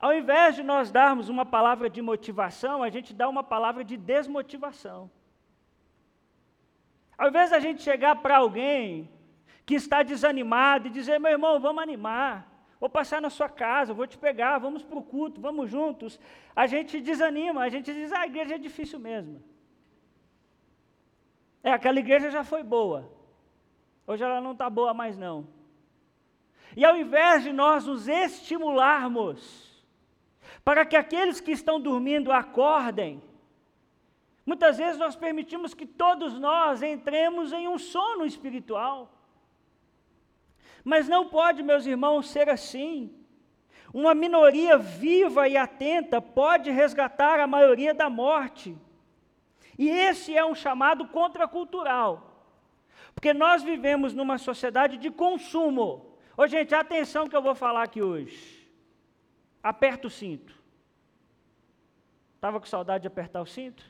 [0.00, 3.98] Ao invés de nós darmos uma palavra de motivação, a gente dá uma palavra de
[3.98, 5.10] desmotivação.
[7.18, 9.10] Ao invés da gente chegar para alguém
[9.66, 12.34] que está desanimado e dizer, meu irmão, vamos animar,
[12.80, 16.18] vou passar na sua casa, vou te pegar, vamos para o culto, vamos juntos,
[16.56, 19.44] a gente desanima, a gente diz, ah, a igreja é difícil mesmo.
[21.68, 23.12] É, aquela igreja já foi boa,
[24.06, 25.46] hoje ela não está boa mais não.
[26.74, 29.38] E ao invés de nós nos estimularmos,
[30.64, 33.22] para que aqueles que estão dormindo acordem.
[34.46, 39.12] Muitas vezes nós permitimos que todos nós entremos em um sono espiritual.
[40.82, 43.14] Mas não pode, meus irmãos, ser assim.
[43.92, 48.74] Uma minoria viva e atenta pode resgatar a maioria da morte.
[49.78, 52.44] E esse é um chamado contracultural.
[53.14, 56.18] Porque nós vivemos numa sociedade de consumo.
[56.36, 58.68] Ô, gente, atenção que eu vou falar aqui hoje.
[59.62, 60.52] Aperta o cinto.
[62.34, 63.84] Estava com saudade de apertar o cinto?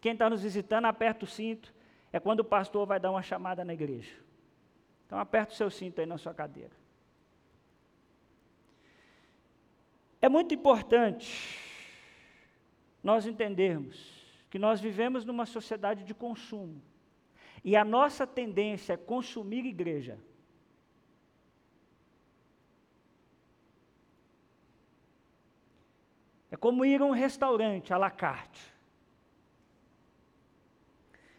[0.00, 1.74] Quem está nos visitando, aperta o cinto.
[2.12, 4.14] É quando o pastor vai dar uma chamada na igreja.
[5.06, 6.72] Então aperta o seu cinto aí na sua cadeira.
[10.20, 11.58] É muito importante
[13.02, 14.15] nós entendermos
[14.50, 16.80] que nós vivemos numa sociedade de consumo.
[17.64, 20.18] E a nossa tendência é consumir igreja.
[26.50, 28.74] É como ir a um restaurante à la carte.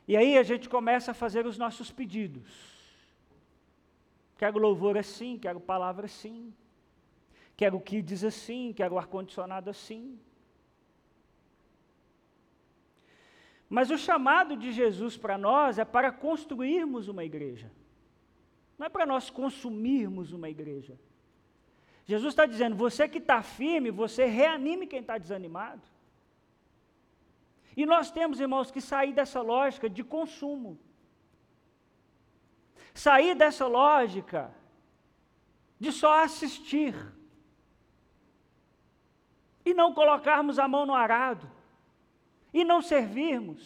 [0.08, 2.78] E aí a gente começa a fazer os nossos pedidos.
[4.38, 6.54] Quero louvor assim, quero palavra assim.
[7.56, 10.20] Quero kids assim, quero ar-condicionado assim.
[13.69, 17.71] Mas o chamado de Jesus para nós é para construirmos uma igreja.
[18.77, 20.97] Não é para nós consumirmos uma igreja.
[22.06, 25.82] Jesus está dizendo: você que está firme, você reanime quem está desanimado.
[27.75, 30.80] E nós temos, irmãos, que sair dessa lógica de consumo.
[32.93, 34.51] Sair dessa lógica
[35.80, 36.95] de só assistir.
[39.65, 41.57] E não colocarmos a mão no arado.
[42.58, 43.62] E não servirmos.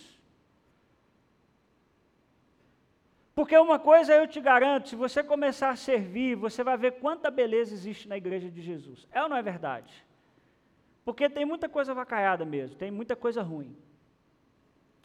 [3.34, 7.32] Porque uma coisa eu te garanto, se você começar a servir, você vai ver quanta
[7.32, 9.08] beleza existe na igreja de Jesus.
[9.10, 9.94] É ou não é verdade?
[11.06, 13.78] Porque tem muita coisa vacaiada mesmo, tem muita coisa ruim.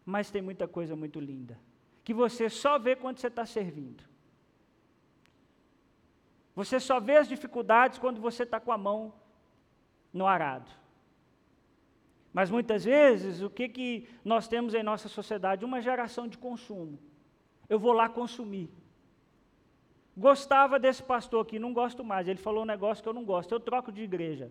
[0.05, 1.57] Mas tem muita coisa muito linda.
[2.03, 4.03] Que você só vê quando você está servindo.
[6.57, 9.15] Você só vê as dificuldades quando você está com a mão
[10.13, 10.73] no arado.
[12.37, 15.65] Mas muitas vezes, o que, que nós temos em nossa sociedade?
[15.65, 16.99] Uma geração de consumo
[17.69, 18.69] eu vou lá consumir.
[20.17, 22.29] Gostava desse pastor aqui, não gosto mais.
[22.29, 24.51] Ele falou um negócio que eu não gosto, eu troco de igreja.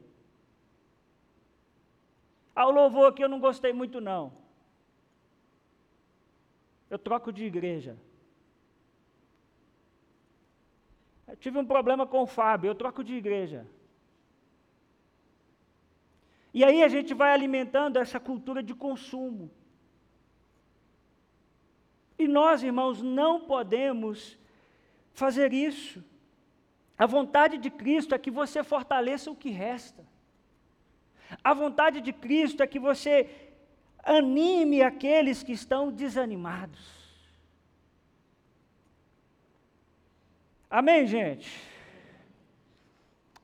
[2.55, 4.33] Ah, o louvor aqui eu não gostei muito, não.
[6.89, 7.97] Eu troco de igreja.
[11.27, 13.67] Eu tive um problema com o Fábio, eu troco de igreja.
[16.57, 19.51] E aí a gente vai alimentando essa cultura de consumo.
[22.17, 24.39] E nós, irmãos, não podemos
[25.11, 26.01] fazer isso.
[26.97, 30.07] A vontade de Cristo é que você fortaleça o que resta.
[31.43, 33.29] A vontade de Cristo é que você
[34.01, 36.87] anime aqueles que estão desanimados.
[40.69, 41.74] Amém, gente?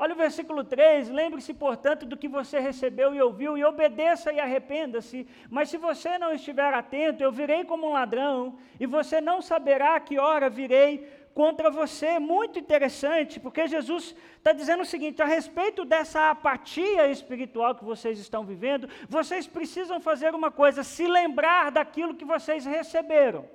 [0.03, 4.39] Olha o versículo 3: lembre-se, portanto, do que você recebeu e ouviu, e obedeça e
[4.39, 5.27] arrependa-se.
[5.47, 9.95] Mas se você não estiver atento, eu virei como um ladrão, e você não saberá
[9.95, 12.17] a que hora virei contra você.
[12.17, 18.17] Muito interessante, porque Jesus está dizendo o seguinte: a respeito dessa apatia espiritual que vocês
[18.17, 23.45] estão vivendo, vocês precisam fazer uma coisa: se lembrar daquilo que vocês receberam.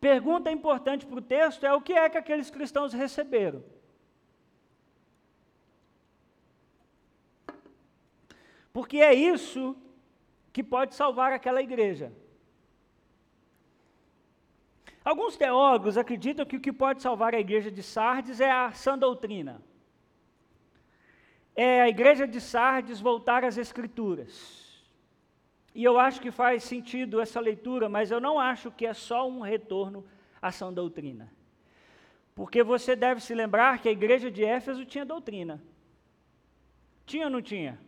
[0.00, 3.64] Pergunta importante para o texto é o que é que aqueles cristãos receberam.
[8.76, 9.74] Porque é isso
[10.52, 12.12] que pode salvar aquela igreja.
[15.02, 18.98] Alguns teólogos acreditam que o que pode salvar a igreja de Sardes é a sã
[18.98, 19.62] doutrina.
[21.54, 24.84] É a igreja de Sardes voltar às Escrituras.
[25.74, 29.26] E eu acho que faz sentido essa leitura, mas eu não acho que é só
[29.26, 30.04] um retorno
[30.42, 31.32] à sã doutrina.
[32.34, 35.62] Porque você deve se lembrar que a igreja de Éfeso tinha doutrina.
[37.06, 37.85] Tinha ou não tinha?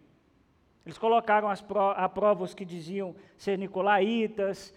[0.88, 4.72] Eles colocaram pro, a prova os que diziam ser nicolaítas,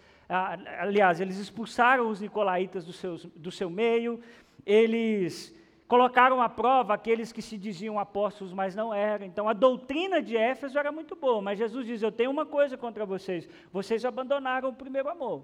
[0.78, 4.20] aliás, eles expulsaram os nicolaítas do, seus, do seu meio,
[4.66, 5.56] eles
[5.88, 9.24] colocaram à prova aqueles que se diziam apóstolos, mas não eram.
[9.24, 12.76] Então a doutrina de Éfeso era muito boa, mas Jesus diz: Eu tenho uma coisa
[12.76, 15.42] contra vocês, vocês abandonaram o primeiro amor.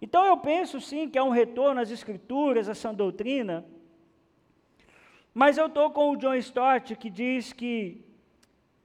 [0.00, 3.66] Então eu penso sim que é um retorno às Escrituras, à sã doutrina,
[5.34, 8.08] mas eu estou com o John Stott que diz que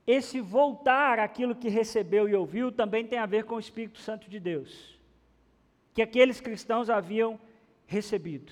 [0.07, 4.29] esse voltar àquilo que recebeu e ouviu também tem a ver com o Espírito Santo
[4.29, 4.99] de Deus,
[5.93, 7.39] que aqueles cristãos haviam
[7.87, 8.51] recebido.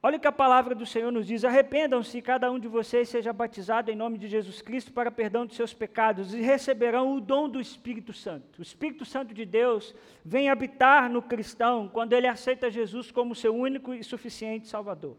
[0.00, 3.32] Olha o que a palavra do Senhor nos diz: arrependam-se, cada um de vocês seja
[3.32, 7.48] batizado em nome de Jesus Cristo para perdão de seus pecados e receberão o dom
[7.48, 8.60] do Espírito Santo.
[8.60, 13.54] O Espírito Santo de Deus vem habitar no cristão quando ele aceita Jesus como seu
[13.54, 15.16] único e suficiente Salvador.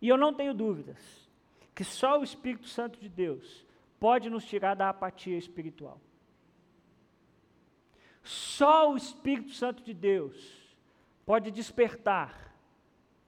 [0.00, 1.28] E eu não tenho dúvidas
[1.74, 3.66] que só o Espírito Santo de Deus
[4.00, 6.00] pode nos tirar da apatia espiritual.
[8.22, 10.76] Só o Espírito Santo de Deus
[11.24, 12.54] pode despertar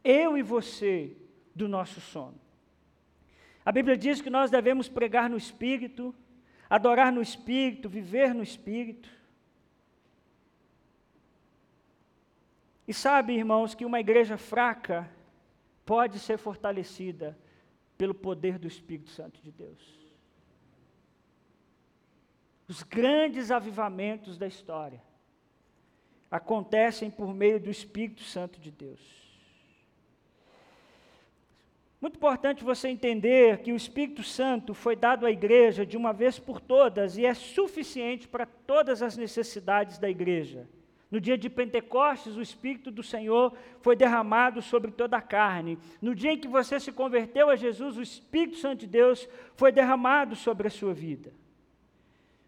[0.03, 1.17] eu e você,
[1.55, 2.41] do nosso sono.
[3.65, 6.15] A Bíblia diz que nós devemos pregar no Espírito,
[6.69, 9.09] adorar no Espírito, viver no Espírito.
[12.89, 15.09] E sabe, irmãos, que uma igreja fraca
[15.91, 17.37] pode ser fortalecida
[17.99, 19.83] pelo poder do Espírito Santo de Deus.
[22.69, 25.03] Os grandes avivamentos da história
[26.31, 29.01] acontecem por meio do Espírito Santo de Deus.
[32.01, 36.39] Muito importante você entender que o Espírito Santo foi dado à igreja de uma vez
[36.39, 40.69] por todas e é suficiente para todas as necessidades da igreja.
[41.11, 45.77] No dia de Pentecostes, o Espírito do Senhor foi derramado sobre toda a carne.
[46.01, 49.73] No dia em que você se converteu a Jesus, o Espírito Santo de Deus foi
[49.73, 51.33] derramado sobre a sua vida.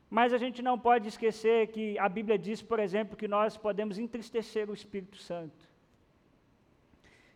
[0.09, 3.99] Mas a gente não pode esquecer que a Bíblia diz, por exemplo, que nós podemos
[3.99, 5.69] entristecer o Espírito Santo.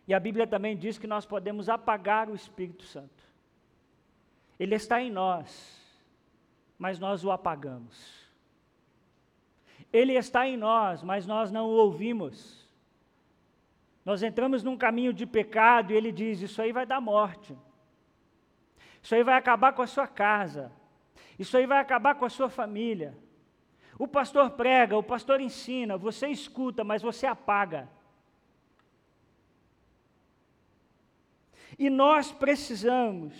[0.07, 3.25] E a Bíblia também diz que nós podemos apagar o Espírito Santo.
[4.57, 5.77] Ele está em nós,
[6.79, 8.26] mas nós o apagamos.
[9.91, 12.67] Ele está em nós, mas nós não o ouvimos.
[14.03, 17.57] Nós entramos num caminho de pecado e ele diz: Isso aí vai dar morte.
[19.01, 20.71] Isso aí vai acabar com a sua casa.
[21.39, 23.17] Isso aí vai acabar com a sua família.
[23.99, 27.89] O pastor prega, o pastor ensina, você escuta, mas você apaga.
[31.77, 33.33] E nós precisamos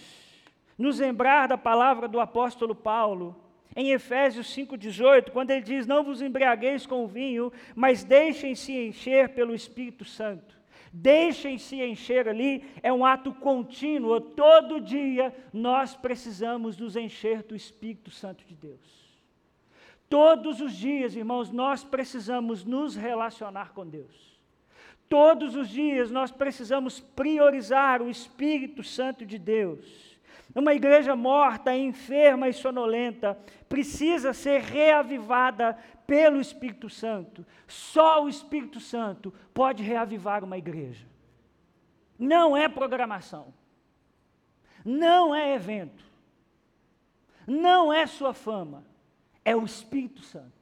[0.77, 3.35] nos lembrar da palavra do apóstolo Paulo,
[3.77, 9.53] em Efésios 5,18, quando ele diz: Não vos embriagueis com vinho, mas deixem-se encher pelo
[9.53, 10.57] Espírito Santo.
[10.91, 18.09] Deixem-se encher ali, é um ato contínuo, todo dia nós precisamos nos encher do Espírito
[18.09, 19.07] Santo de Deus.
[20.09, 24.39] Todos os dias, irmãos, nós precisamos nos relacionar com Deus.
[25.07, 30.06] Todos os dias nós precisamos priorizar o Espírito Santo de Deus.
[30.55, 33.37] Uma igreja morta, enferma e sonolenta
[33.69, 35.77] precisa ser reavivada
[36.07, 37.45] pelo Espírito Santo.
[37.67, 41.05] Só o Espírito Santo pode reavivar uma igreja.
[42.17, 43.53] Não é programação.
[44.83, 46.03] Não é evento.
[47.45, 48.83] Não é sua fama.
[49.43, 50.57] É o Espírito Santo.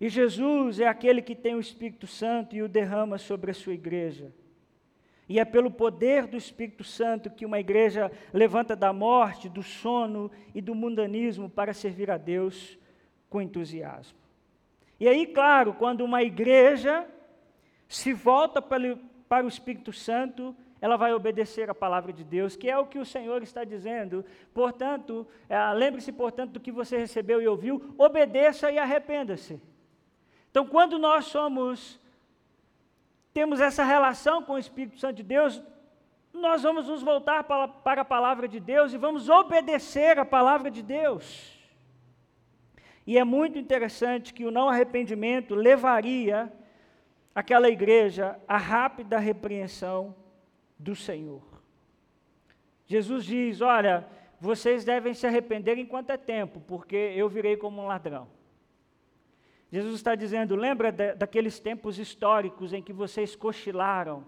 [0.00, 3.72] E Jesus é aquele que tem o Espírito Santo e o derrama sobre a sua
[3.72, 4.32] igreja.
[5.28, 10.30] E é pelo poder do Espírito Santo que uma igreja levanta da morte, do sono
[10.54, 12.78] e do mundanismo para servir a Deus
[13.28, 14.18] com entusiasmo.
[15.00, 17.06] E aí, claro, quando uma igreja
[17.88, 22.78] se volta para o Espírito Santo, ela vai obedecer a palavra de Deus, que é
[22.78, 24.24] o que o Senhor está dizendo.
[24.54, 29.60] Portanto, é, lembre-se, portanto, do que você recebeu e ouviu, obedeça e arrependa-se.
[30.50, 32.00] Então, quando nós somos,
[33.36, 35.62] temos essa relação com o Espírito Santo de Deus,
[36.32, 40.82] nós vamos nos voltar para, a palavra de Deus e vamos obedecer a palavra de
[40.82, 41.54] Deus.
[43.06, 46.50] E é muito interessante que o não arrependimento levaria
[47.34, 50.16] aquela igreja à rápida repreensão
[50.78, 51.42] do Senhor.
[52.86, 54.06] Jesus diz: Olha,
[54.40, 58.35] vocês devem se arrepender enquanto é tempo, porque eu virei como um ladrão.
[59.70, 64.24] Jesus está dizendo: lembra daqueles tempos históricos em que vocês cochilaram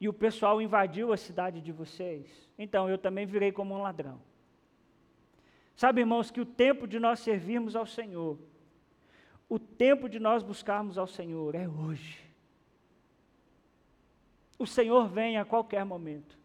[0.00, 2.48] e o pessoal invadiu a cidade de vocês?
[2.58, 4.20] Então eu também virei como um ladrão.
[5.74, 8.38] Sabe, irmãos, que o tempo de nós servirmos ao Senhor,
[9.48, 12.18] o tempo de nós buscarmos ao Senhor é hoje.
[14.58, 16.37] O Senhor vem a qualquer momento.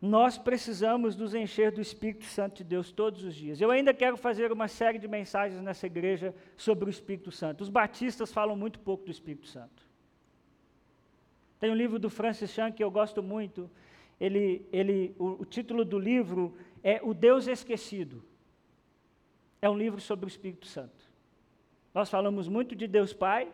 [0.00, 3.60] Nós precisamos nos encher do Espírito Santo de Deus todos os dias.
[3.60, 7.62] Eu ainda quero fazer uma série de mensagens nessa igreja sobre o Espírito Santo.
[7.62, 9.88] Os batistas falam muito pouco do Espírito Santo.
[11.58, 13.68] Tem um livro do Francis Chan que eu gosto muito.
[14.20, 18.22] Ele, ele, o, o título do livro é O Deus Esquecido.
[19.60, 21.04] É um livro sobre o Espírito Santo.
[21.92, 23.50] Nós falamos muito de Deus Pai,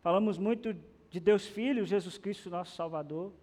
[0.00, 0.74] falamos muito
[1.10, 3.34] de Deus Filho, Jesus Cristo, nosso Salvador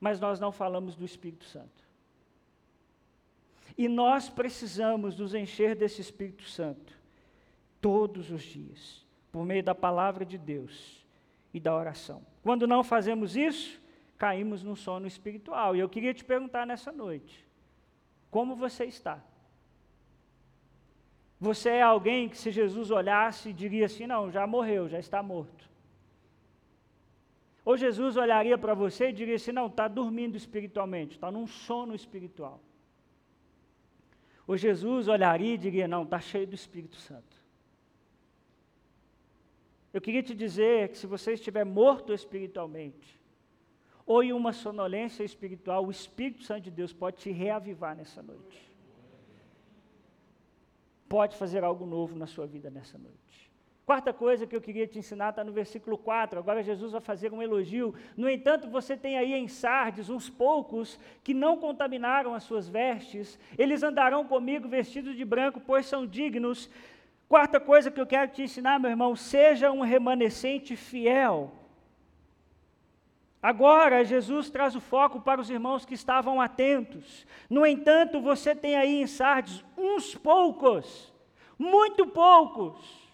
[0.00, 1.86] mas nós não falamos do Espírito Santo.
[3.76, 6.98] E nós precisamos nos encher desse Espírito Santo
[7.80, 11.06] todos os dias, por meio da palavra de Deus
[11.54, 12.22] e da oração.
[12.42, 13.80] Quando não fazemos isso,
[14.16, 15.76] caímos num sono espiritual.
[15.76, 17.46] E eu queria te perguntar nessa noite:
[18.30, 19.22] como você está?
[21.40, 25.68] Você é alguém que, se Jesus olhasse, diria assim: não, já morreu, já está morto.
[27.68, 31.94] Ou Jesus olharia para você e diria assim: não, está dormindo espiritualmente, está num sono
[31.94, 32.62] espiritual.
[34.46, 37.36] Ou Jesus olharia e diria: não, está cheio do Espírito Santo.
[39.92, 43.20] Eu queria te dizer que se você estiver morto espiritualmente,
[44.06, 48.66] ou em uma sonolência espiritual, o Espírito Santo de Deus pode te reavivar nessa noite.
[51.06, 53.47] Pode fazer algo novo na sua vida nessa noite.
[53.88, 56.38] Quarta coisa que eu queria te ensinar está no versículo 4.
[56.38, 57.94] Agora Jesus vai fazer um elogio.
[58.18, 63.38] No entanto, você tem aí em Sardes uns poucos que não contaminaram as suas vestes.
[63.56, 66.68] Eles andarão comigo vestidos de branco, pois são dignos.
[67.30, 71.50] Quarta coisa que eu quero te ensinar, meu irmão, seja um remanescente fiel.
[73.42, 77.26] Agora, Jesus traz o foco para os irmãos que estavam atentos.
[77.48, 81.10] No entanto, você tem aí em Sardes uns poucos,
[81.58, 83.07] muito poucos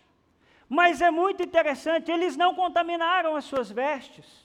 [0.69, 4.45] mas é muito interessante, eles não contaminaram as suas vestes.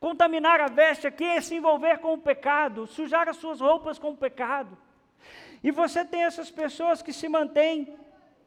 [0.00, 4.10] Contaminar a veste aqui é se envolver com o pecado, sujar as suas roupas com
[4.10, 4.78] o pecado.
[5.62, 7.96] E você tem essas pessoas que se mantêm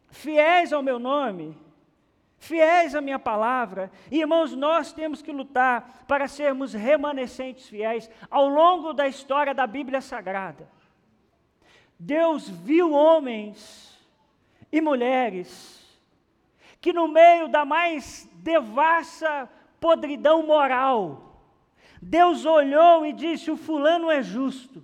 [0.10, 1.58] fiéis ao meu nome,
[2.38, 3.92] fiéis à minha palavra.
[4.10, 9.68] E, irmãos, nós temos que lutar para sermos remanescentes fiéis ao longo da história da
[9.68, 10.70] Bíblia Sagrada.
[12.00, 14.00] Deus viu homens
[14.72, 15.81] e mulheres
[16.82, 19.48] que no meio da mais devassa
[19.80, 21.40] podridão moral,
[22.02, 24.84] Deus olhou e disse: O fulano é justo.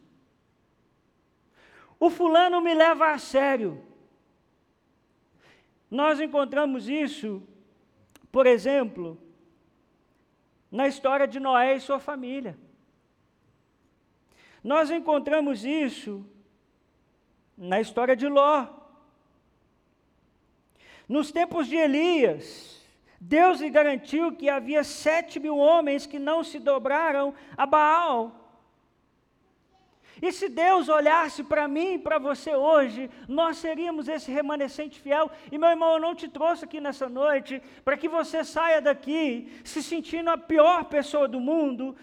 [2.00, 3.84] O fulano me leva a sério.
[5.90, 7.42] Nós encontramos isso,
[8.32, 9.20] por exemplo,
[10.72, 12.56] na história de Noé e sua família.
[14.64, 16.24] Nós encontramos isso
[17.58, 18.68] na história de Ló.
[21.08, 22.82] Nos tempos de Elias,
[23.20, 28.48] Deus lhe garantiu que havia sete mil homens que não se dobraram a Baal.
[30.22, 35.30] E se Deus olhasse para mim e para você hoje, nós seríamos esse remanescente fiel.
[35.52, 39.62] E meu irmão, eu não te trouxe aqui nessa noite para que você saia daqui
[39.64, 41.96] se sentindo a pior pessoa do mundo,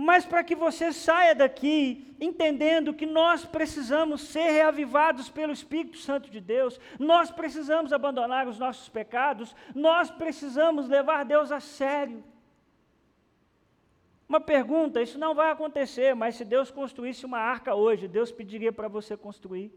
[0.00, 6.30] mas para que você saia daqui entendendo que nós precisamos ser reavivados pelo Espírito Santo
[6.30, 12.22] de Deus, nós precisamos abandonar os nossos pecados, nós precisamos levar Deus a sério.
[14.28, 18.72] Uma pergunta: isso não vai acontecer, mas se Deus construísse uma arca hoje, Deus pediria
[18.72, 19.72] para você construir?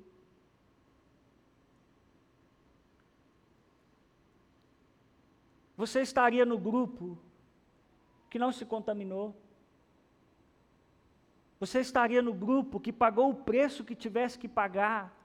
[5.76, 7.17] Você estaria no grupo
[8.30, 9.41] que não se contaminou?
[11.62, 15.16] Você estaria no grupo que pagou o preço que tivesse que pagar,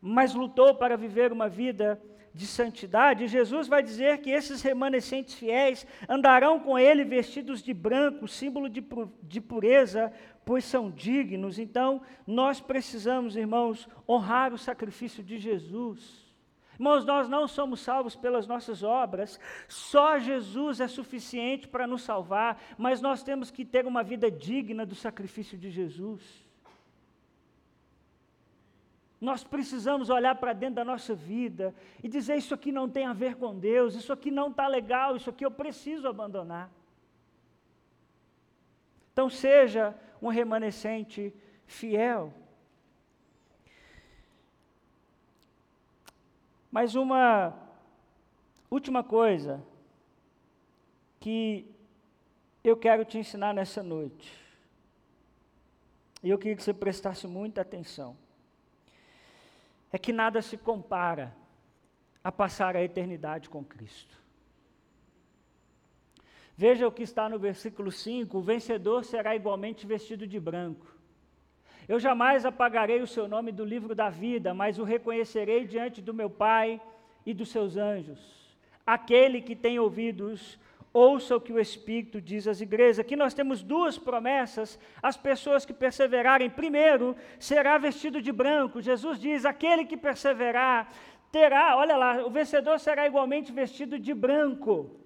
[0.00, 2.02] mas lutou para viver uma vida
[2.34, 3.28] de santidade.
[3.28, 9.40] Jesus vai dizer que esses remanescentes fiéis andarão com ele vestidos de branco, símbolo de,
[9.40, 10.12] pureza,
[10.44, 11.60] pois são dignos.
[11.60, 16.23] Então, nós precisamos, irmãos, honrar o sacrifício de Jesus.
[16.74, 22.60] Irmãos, nós não somos salvos pelas nossas obras, só Jesus é suficiente para nos salvar,
[22.76, 26.44] mas nós temos que ter uma vida digna do sacrifício de Jesus.
[29.20, 33.12] Nós precisamos olhar para dentro da nossa vida e dizer: Isso aqui não tem a
[33.12, 36.70] ver com Deus, isso aqui não está legal, isso aqui eu preciso abandonar.
[39.12, 41.32] Então, seja um remanescente
[41.66, 42.34] fiel.
[46.74, 47.56] Mas uma
[48.68, 49.64] última coisa
[51.20, 51.72] que
[52.64, 54.36] eu quero te ensinar nessa noite,
[56.20, 58.16] e eu queria que você prestasse muita atenção,
[59.92, 61.32] é que nada se compara
[62.24, 64.20] a passar a eternidade com Cristo.
[66.56, 70.92] Veja o que está no versículo 5: o vencedor será igualmente vestido de branco.
[71.86, 76.14] Eu jamais apagarei o seu nome do livro da vida, mas o reconhecerei diante do
[76.14, 76.80] meu Pai
[77.26, 78.18] e dos seus anjos.
[78.86, 80.58] Aquele que tem ouvidos,
[80.92, 82.98] ouça o que o Espírito diz às igrejas.
[82.98, 84.78] Aqui nós temos duas promessas.
[85.02, 88.80] As pessoas que perseverarem, primeiro, será vestido de branco.
[88.80, 90.90] Jesus diz: aquele que perseverar
[91.30, 95.00] terá, olha lá, o vencedor será igualmente vestido de branco.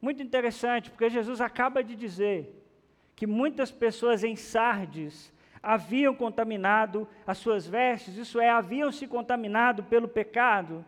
[0.00, 2.59] Muito interessante, porque Jesus acaba de dizer
[3.20, 5.30] que muitas pessoas em Sardes
[5.62, 10.82] haviam contaminado as suas vestes, isso é, haviam se contaminado pelo pecado,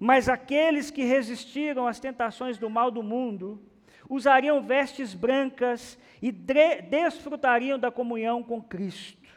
[0.00, 3.60] mas aqueles que resistiram às tentações do mal do mundo
[4.08, 9.28] usariam vestes brancas e desfrutariam da comunhão com Cristo.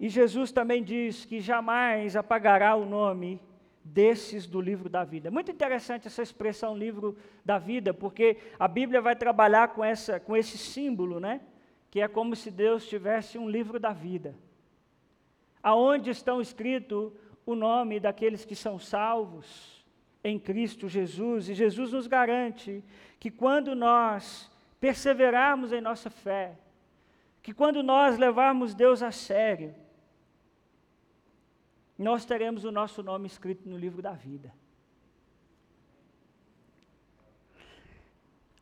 [0.00, 3.40] E Jesus também diz que jamais apagará o nome
[3.84, 5.30] desses do livro da vida.
[5.30, 10.34] Muito interessante essa expressão livro da vida, porque a Bíblia vai trabalhar com, essa, com
[10.34, 11.42] esse símbolo, né?
[11.90, 14.34] Que é como se Deus tivesse um livro da vida.
[15.62, 17.12] Aonde estão escrito
[17.44, 19.84] o nome daqueles que são salvos
[20.22, 22.82] em Cristo Jesus, e Jesus nos garante
[23.20, 26.58] que quando nós perseverarmos em nossa fé,
[27.42, 29.74] que quando nós levarmos Deus a sério,
[31.98, 34.52] nós teremos o nosso nome escrito no livro da vida.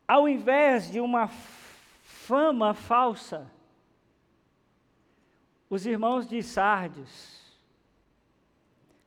[0.07, 3.51] Ao invés de uma fama falsa,
[5.69, 7.41] os irmãos de Sardes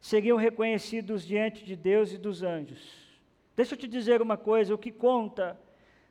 [0.00, 3.06] seriam reconhecidos diante de Deus e dos anjos.
[3.54, 5.58] Deixa eu te dizer uma coisa: o que conta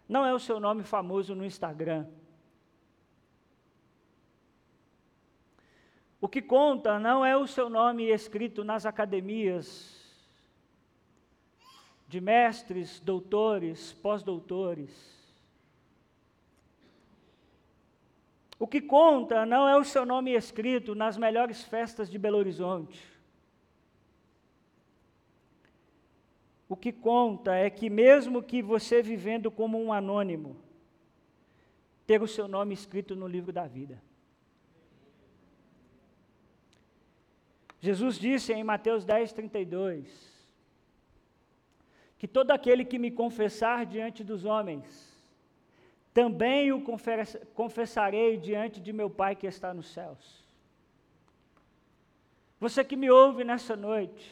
[0.08, 2.08] não é o seu nome famoso no Instagram.
[6.26, 9.96] O que conta não é o seu nome escrito nas academias
[12.08, 14.92] de mestres, doutores, pós-doutores.
[18.58, 23.00] O que conta não é o seu nome escrito nas melhores festas de Belo Horizonte.
[26.68, 30.58] O que conta é que, mesmo que você vivendo como um anônimo,
[32.08, 34.02] ter o seu nome escrito no livro da vida.
[37.86, 40.08] Jesus disse em Mateus 10, 32,
[42.18, 45.16] que todo aquele que me confessar diante dos homens,
[46.12, 46.82] também o
[47.54, 50.44] confessarei diante de meu Pai que está nos céus.
[52.60, 54.32] Você que me ouve nessa noite,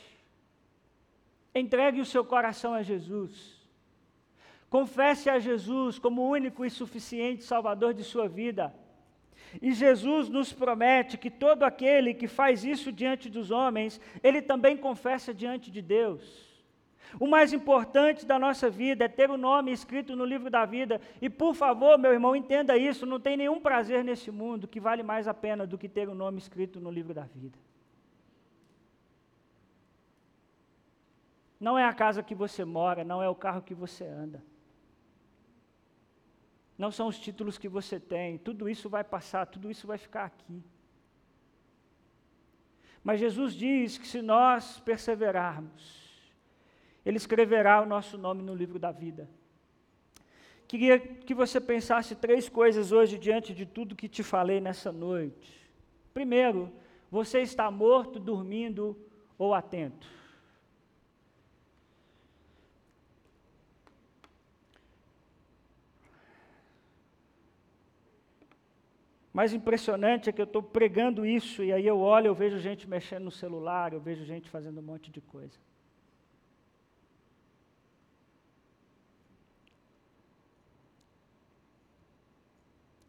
[1.53, 3.61] entregue o seu coração a Jesus.
[4.67, 8.73] Confesse a Jesus como o único e suficiente Salvador de sua vida.
[9.61, 14.75] E Jesus nos promete que todo aquele que faz isso diante dos homens, ele também
[14.75, 16.51] confessa diante de Deus.
[17.19, 20.99] O mais importante da nossa vida é ter o nome escrito no livro da vida.
[21.21, 25.03] E por favor, meu irmão, entenda isso: não tem nenhum prazer nesse mundo que vale
[25.03, 27.57] mais a pena do que ter o nome escrito no livro da vida.
[31.59, 34.43] Não é a casa que você mora, não é o carro que você anda
[36.77, 40.25] não são os títulos que você tem, tudo isso vai passar, tudo isso vai ficar
[40.25, 40.63] aqui.
[43.03, 46.33] Mas Jesus diz que se nós perseverarmos,
[47.05, 49.29] Ele escreverá o nosso nome no livro da vida.
[50.67, 55.69] Queria que você pensasse três coisas hoje diante de tudo que te falei nessa noite.
[56.13, 56.71] Primeiro,
[57.11, 58.97] você está morto, dormindo
[59.37, 60.22] ou atento?
[69.33, 72.87] Mais impressionante é que eu estou pregando isso e aí eu olho, eu vejo gente
[72.87, 75.57] mexendo no celular, eu vejo gente fazendo um monte de coisa.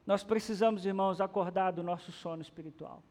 [0.07, 3.03] Nós precisamos, irmãos, acordar do nosso sono espiritual.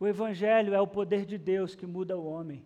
[0.00, 2.64] O Evangelho é o poder de Deus que muda o homem.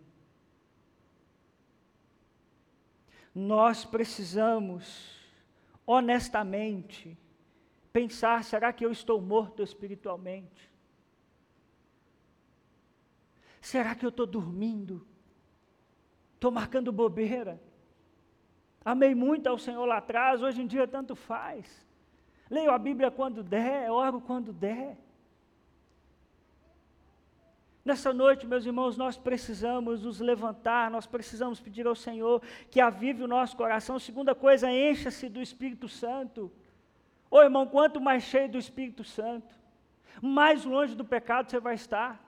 [3.33, 5.19] Nós precisamos,
[5.85, 7.17] honestamente,
[7.91, 10.71] pensar: será que eu estou morto espiritualmente?
[13.59, 15.07] Será que eu estou dormindo?
[16.35, 17.61] Estou marcando bobeira?
[18.83, 21.87] Amei muito ao Senhor lá atrás, hoje em dia tanto faz.
[22.49, 24.97] Leio a Bíblia quando der, oro quando der.
[27.85, 33.23] Nessa noite, meus irmãos, nós precisamos nos levantar, nós precisamos pedir ao Senhor que avive
[33.23, 33.99] o nosso coração.
[33.99, 36.49] Segunda coisa, encha-se do Espírito Santo.
[37.29, 39.53] Ô irmão, quanto mais cheio do Espírito Santo,
[40.21, 42.23] mais longe do pecado você vai estar.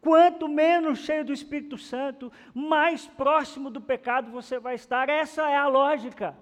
[0.00, 5.08] Quanto menos cheio do Espírito Santo, mais próximo do pecado você vai estar.
[5.08, 6.36] Essa é a lógica.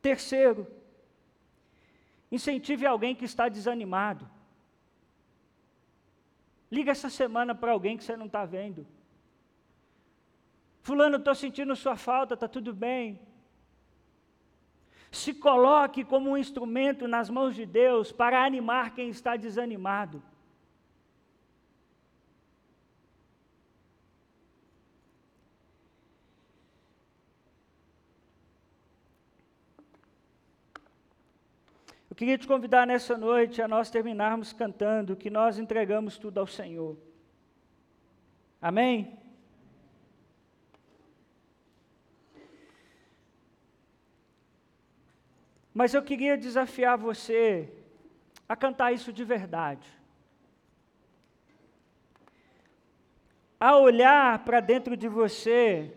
[0.00, 0.64] Terceiro,
[2.32, 4.28] incentive alguém que está desanimado.
[6.70, 8.86] Liga essa semana para alguém que você não está vendo.
[10.80, 13.20] Fulano, estou sentindo sua falta, está tudo bem.
[15.10, 20.22] Se coloque como um instrumento nas mãos de Deus para animar quem está desanimado.
[32.12, 36.46] Eu queria te convidar nessa noite a nós terminarmos cantando que nós entregamos tudo ao
[36.46, 36.94] Senhor.
[38.60, 39.18] Amém?
[45.72, 47.72] Mas eu queria desafiar você
[48.46, 49.88] a cantar isso de verdade.
[53.58, 55.96] A olhar para dentro de você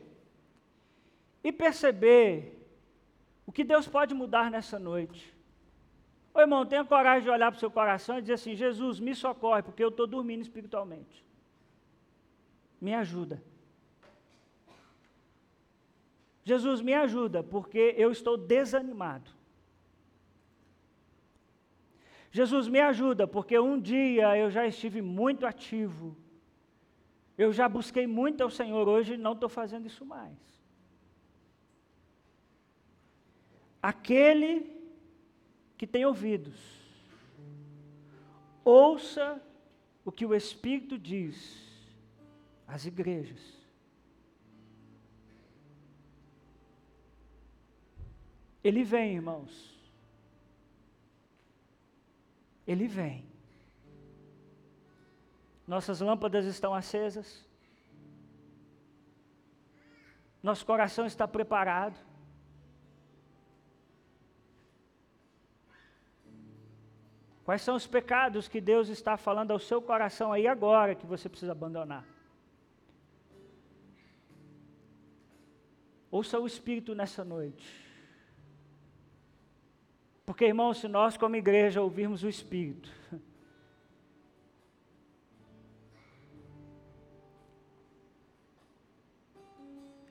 [1.44, 2.58] e perceber
[3.46, 5.35] o que Deus pode mudar nessa noite.
[6.36, 9.16] Ô irmão, tenha coragem de olhar para o seu coração e dizer assim: Jesus, me
[9.16, 11.26] socorre, porque eu estou dormindo espiritualmente.
[12.82, 13.42] Me ajuda.
[16.44, 19.32] Jesus, me ajuda, porque eu estou desanimado.
[22.30, 26.18] Jesus, me ajuda, porque um dia eu já estive muito ativo.
[27.38, 30.38] Eu já busquei muito ao Senhor, hoje não estou fazendo isso mais.
[33.82, 34.75] Aquele
[35.78, 36.56] que tem ouvidos,
[38.64, 39.42] ouça
[40.04, 41.64] o que o Espírito diz
[42.68, 43.56] às igrejas.
[48.64, 49.76] Ele vem, irmãos.
[52.66, 53.24] Ele vem.
[55.68, 57.46] Nossas lâmpadas estão acesas.
[60.42, 62.00] Nosso coração está preparado.
[67.46, 71.30] Quais são os pecados que Deus está falando ao seu coração aí agora que você
[71.30, 72.04] precisa abandonar?
[76.10, 77.86] Ouça o Espírito nessa noite.
[80.26, 82.90] Porque, irmão, se nós, como igreja, ouvirmos o Espírito,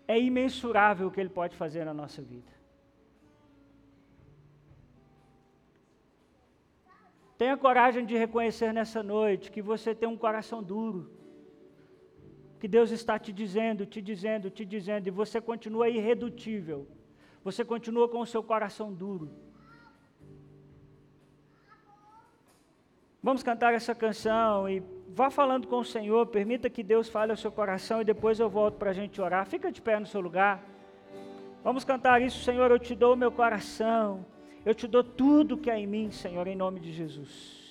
[0.07, 2.54] é imensurável o que ele pode fazer na nossa vida.
[7.37, 11.11] Tenha coragem de reconhecer nessa noite que você tem um coração duro.
[12.61, 16.87] Que Deus está te dizendo, te dizendo, te dizendo, e você continua irredutível.
[17.43, 19.31] Você continua com o seu coração duro.
[23.23, 26.27] Vamos cantar essa canção e vá falando com o Senhor.
[26.27, 29.47] Permita que Deus fale ao seu coração e depois eu volto para a gente orar.
[29.47, 30.63] Fica de pé no seu lugar.
[31.63, 32.71] Vamos cantar isso, Senhor.
[32.71, 34.25] Eu te dou o meu coração.
[34.65, 37.64] Eu te dou tudo que há em mim, Senhor, em nome de Jesus.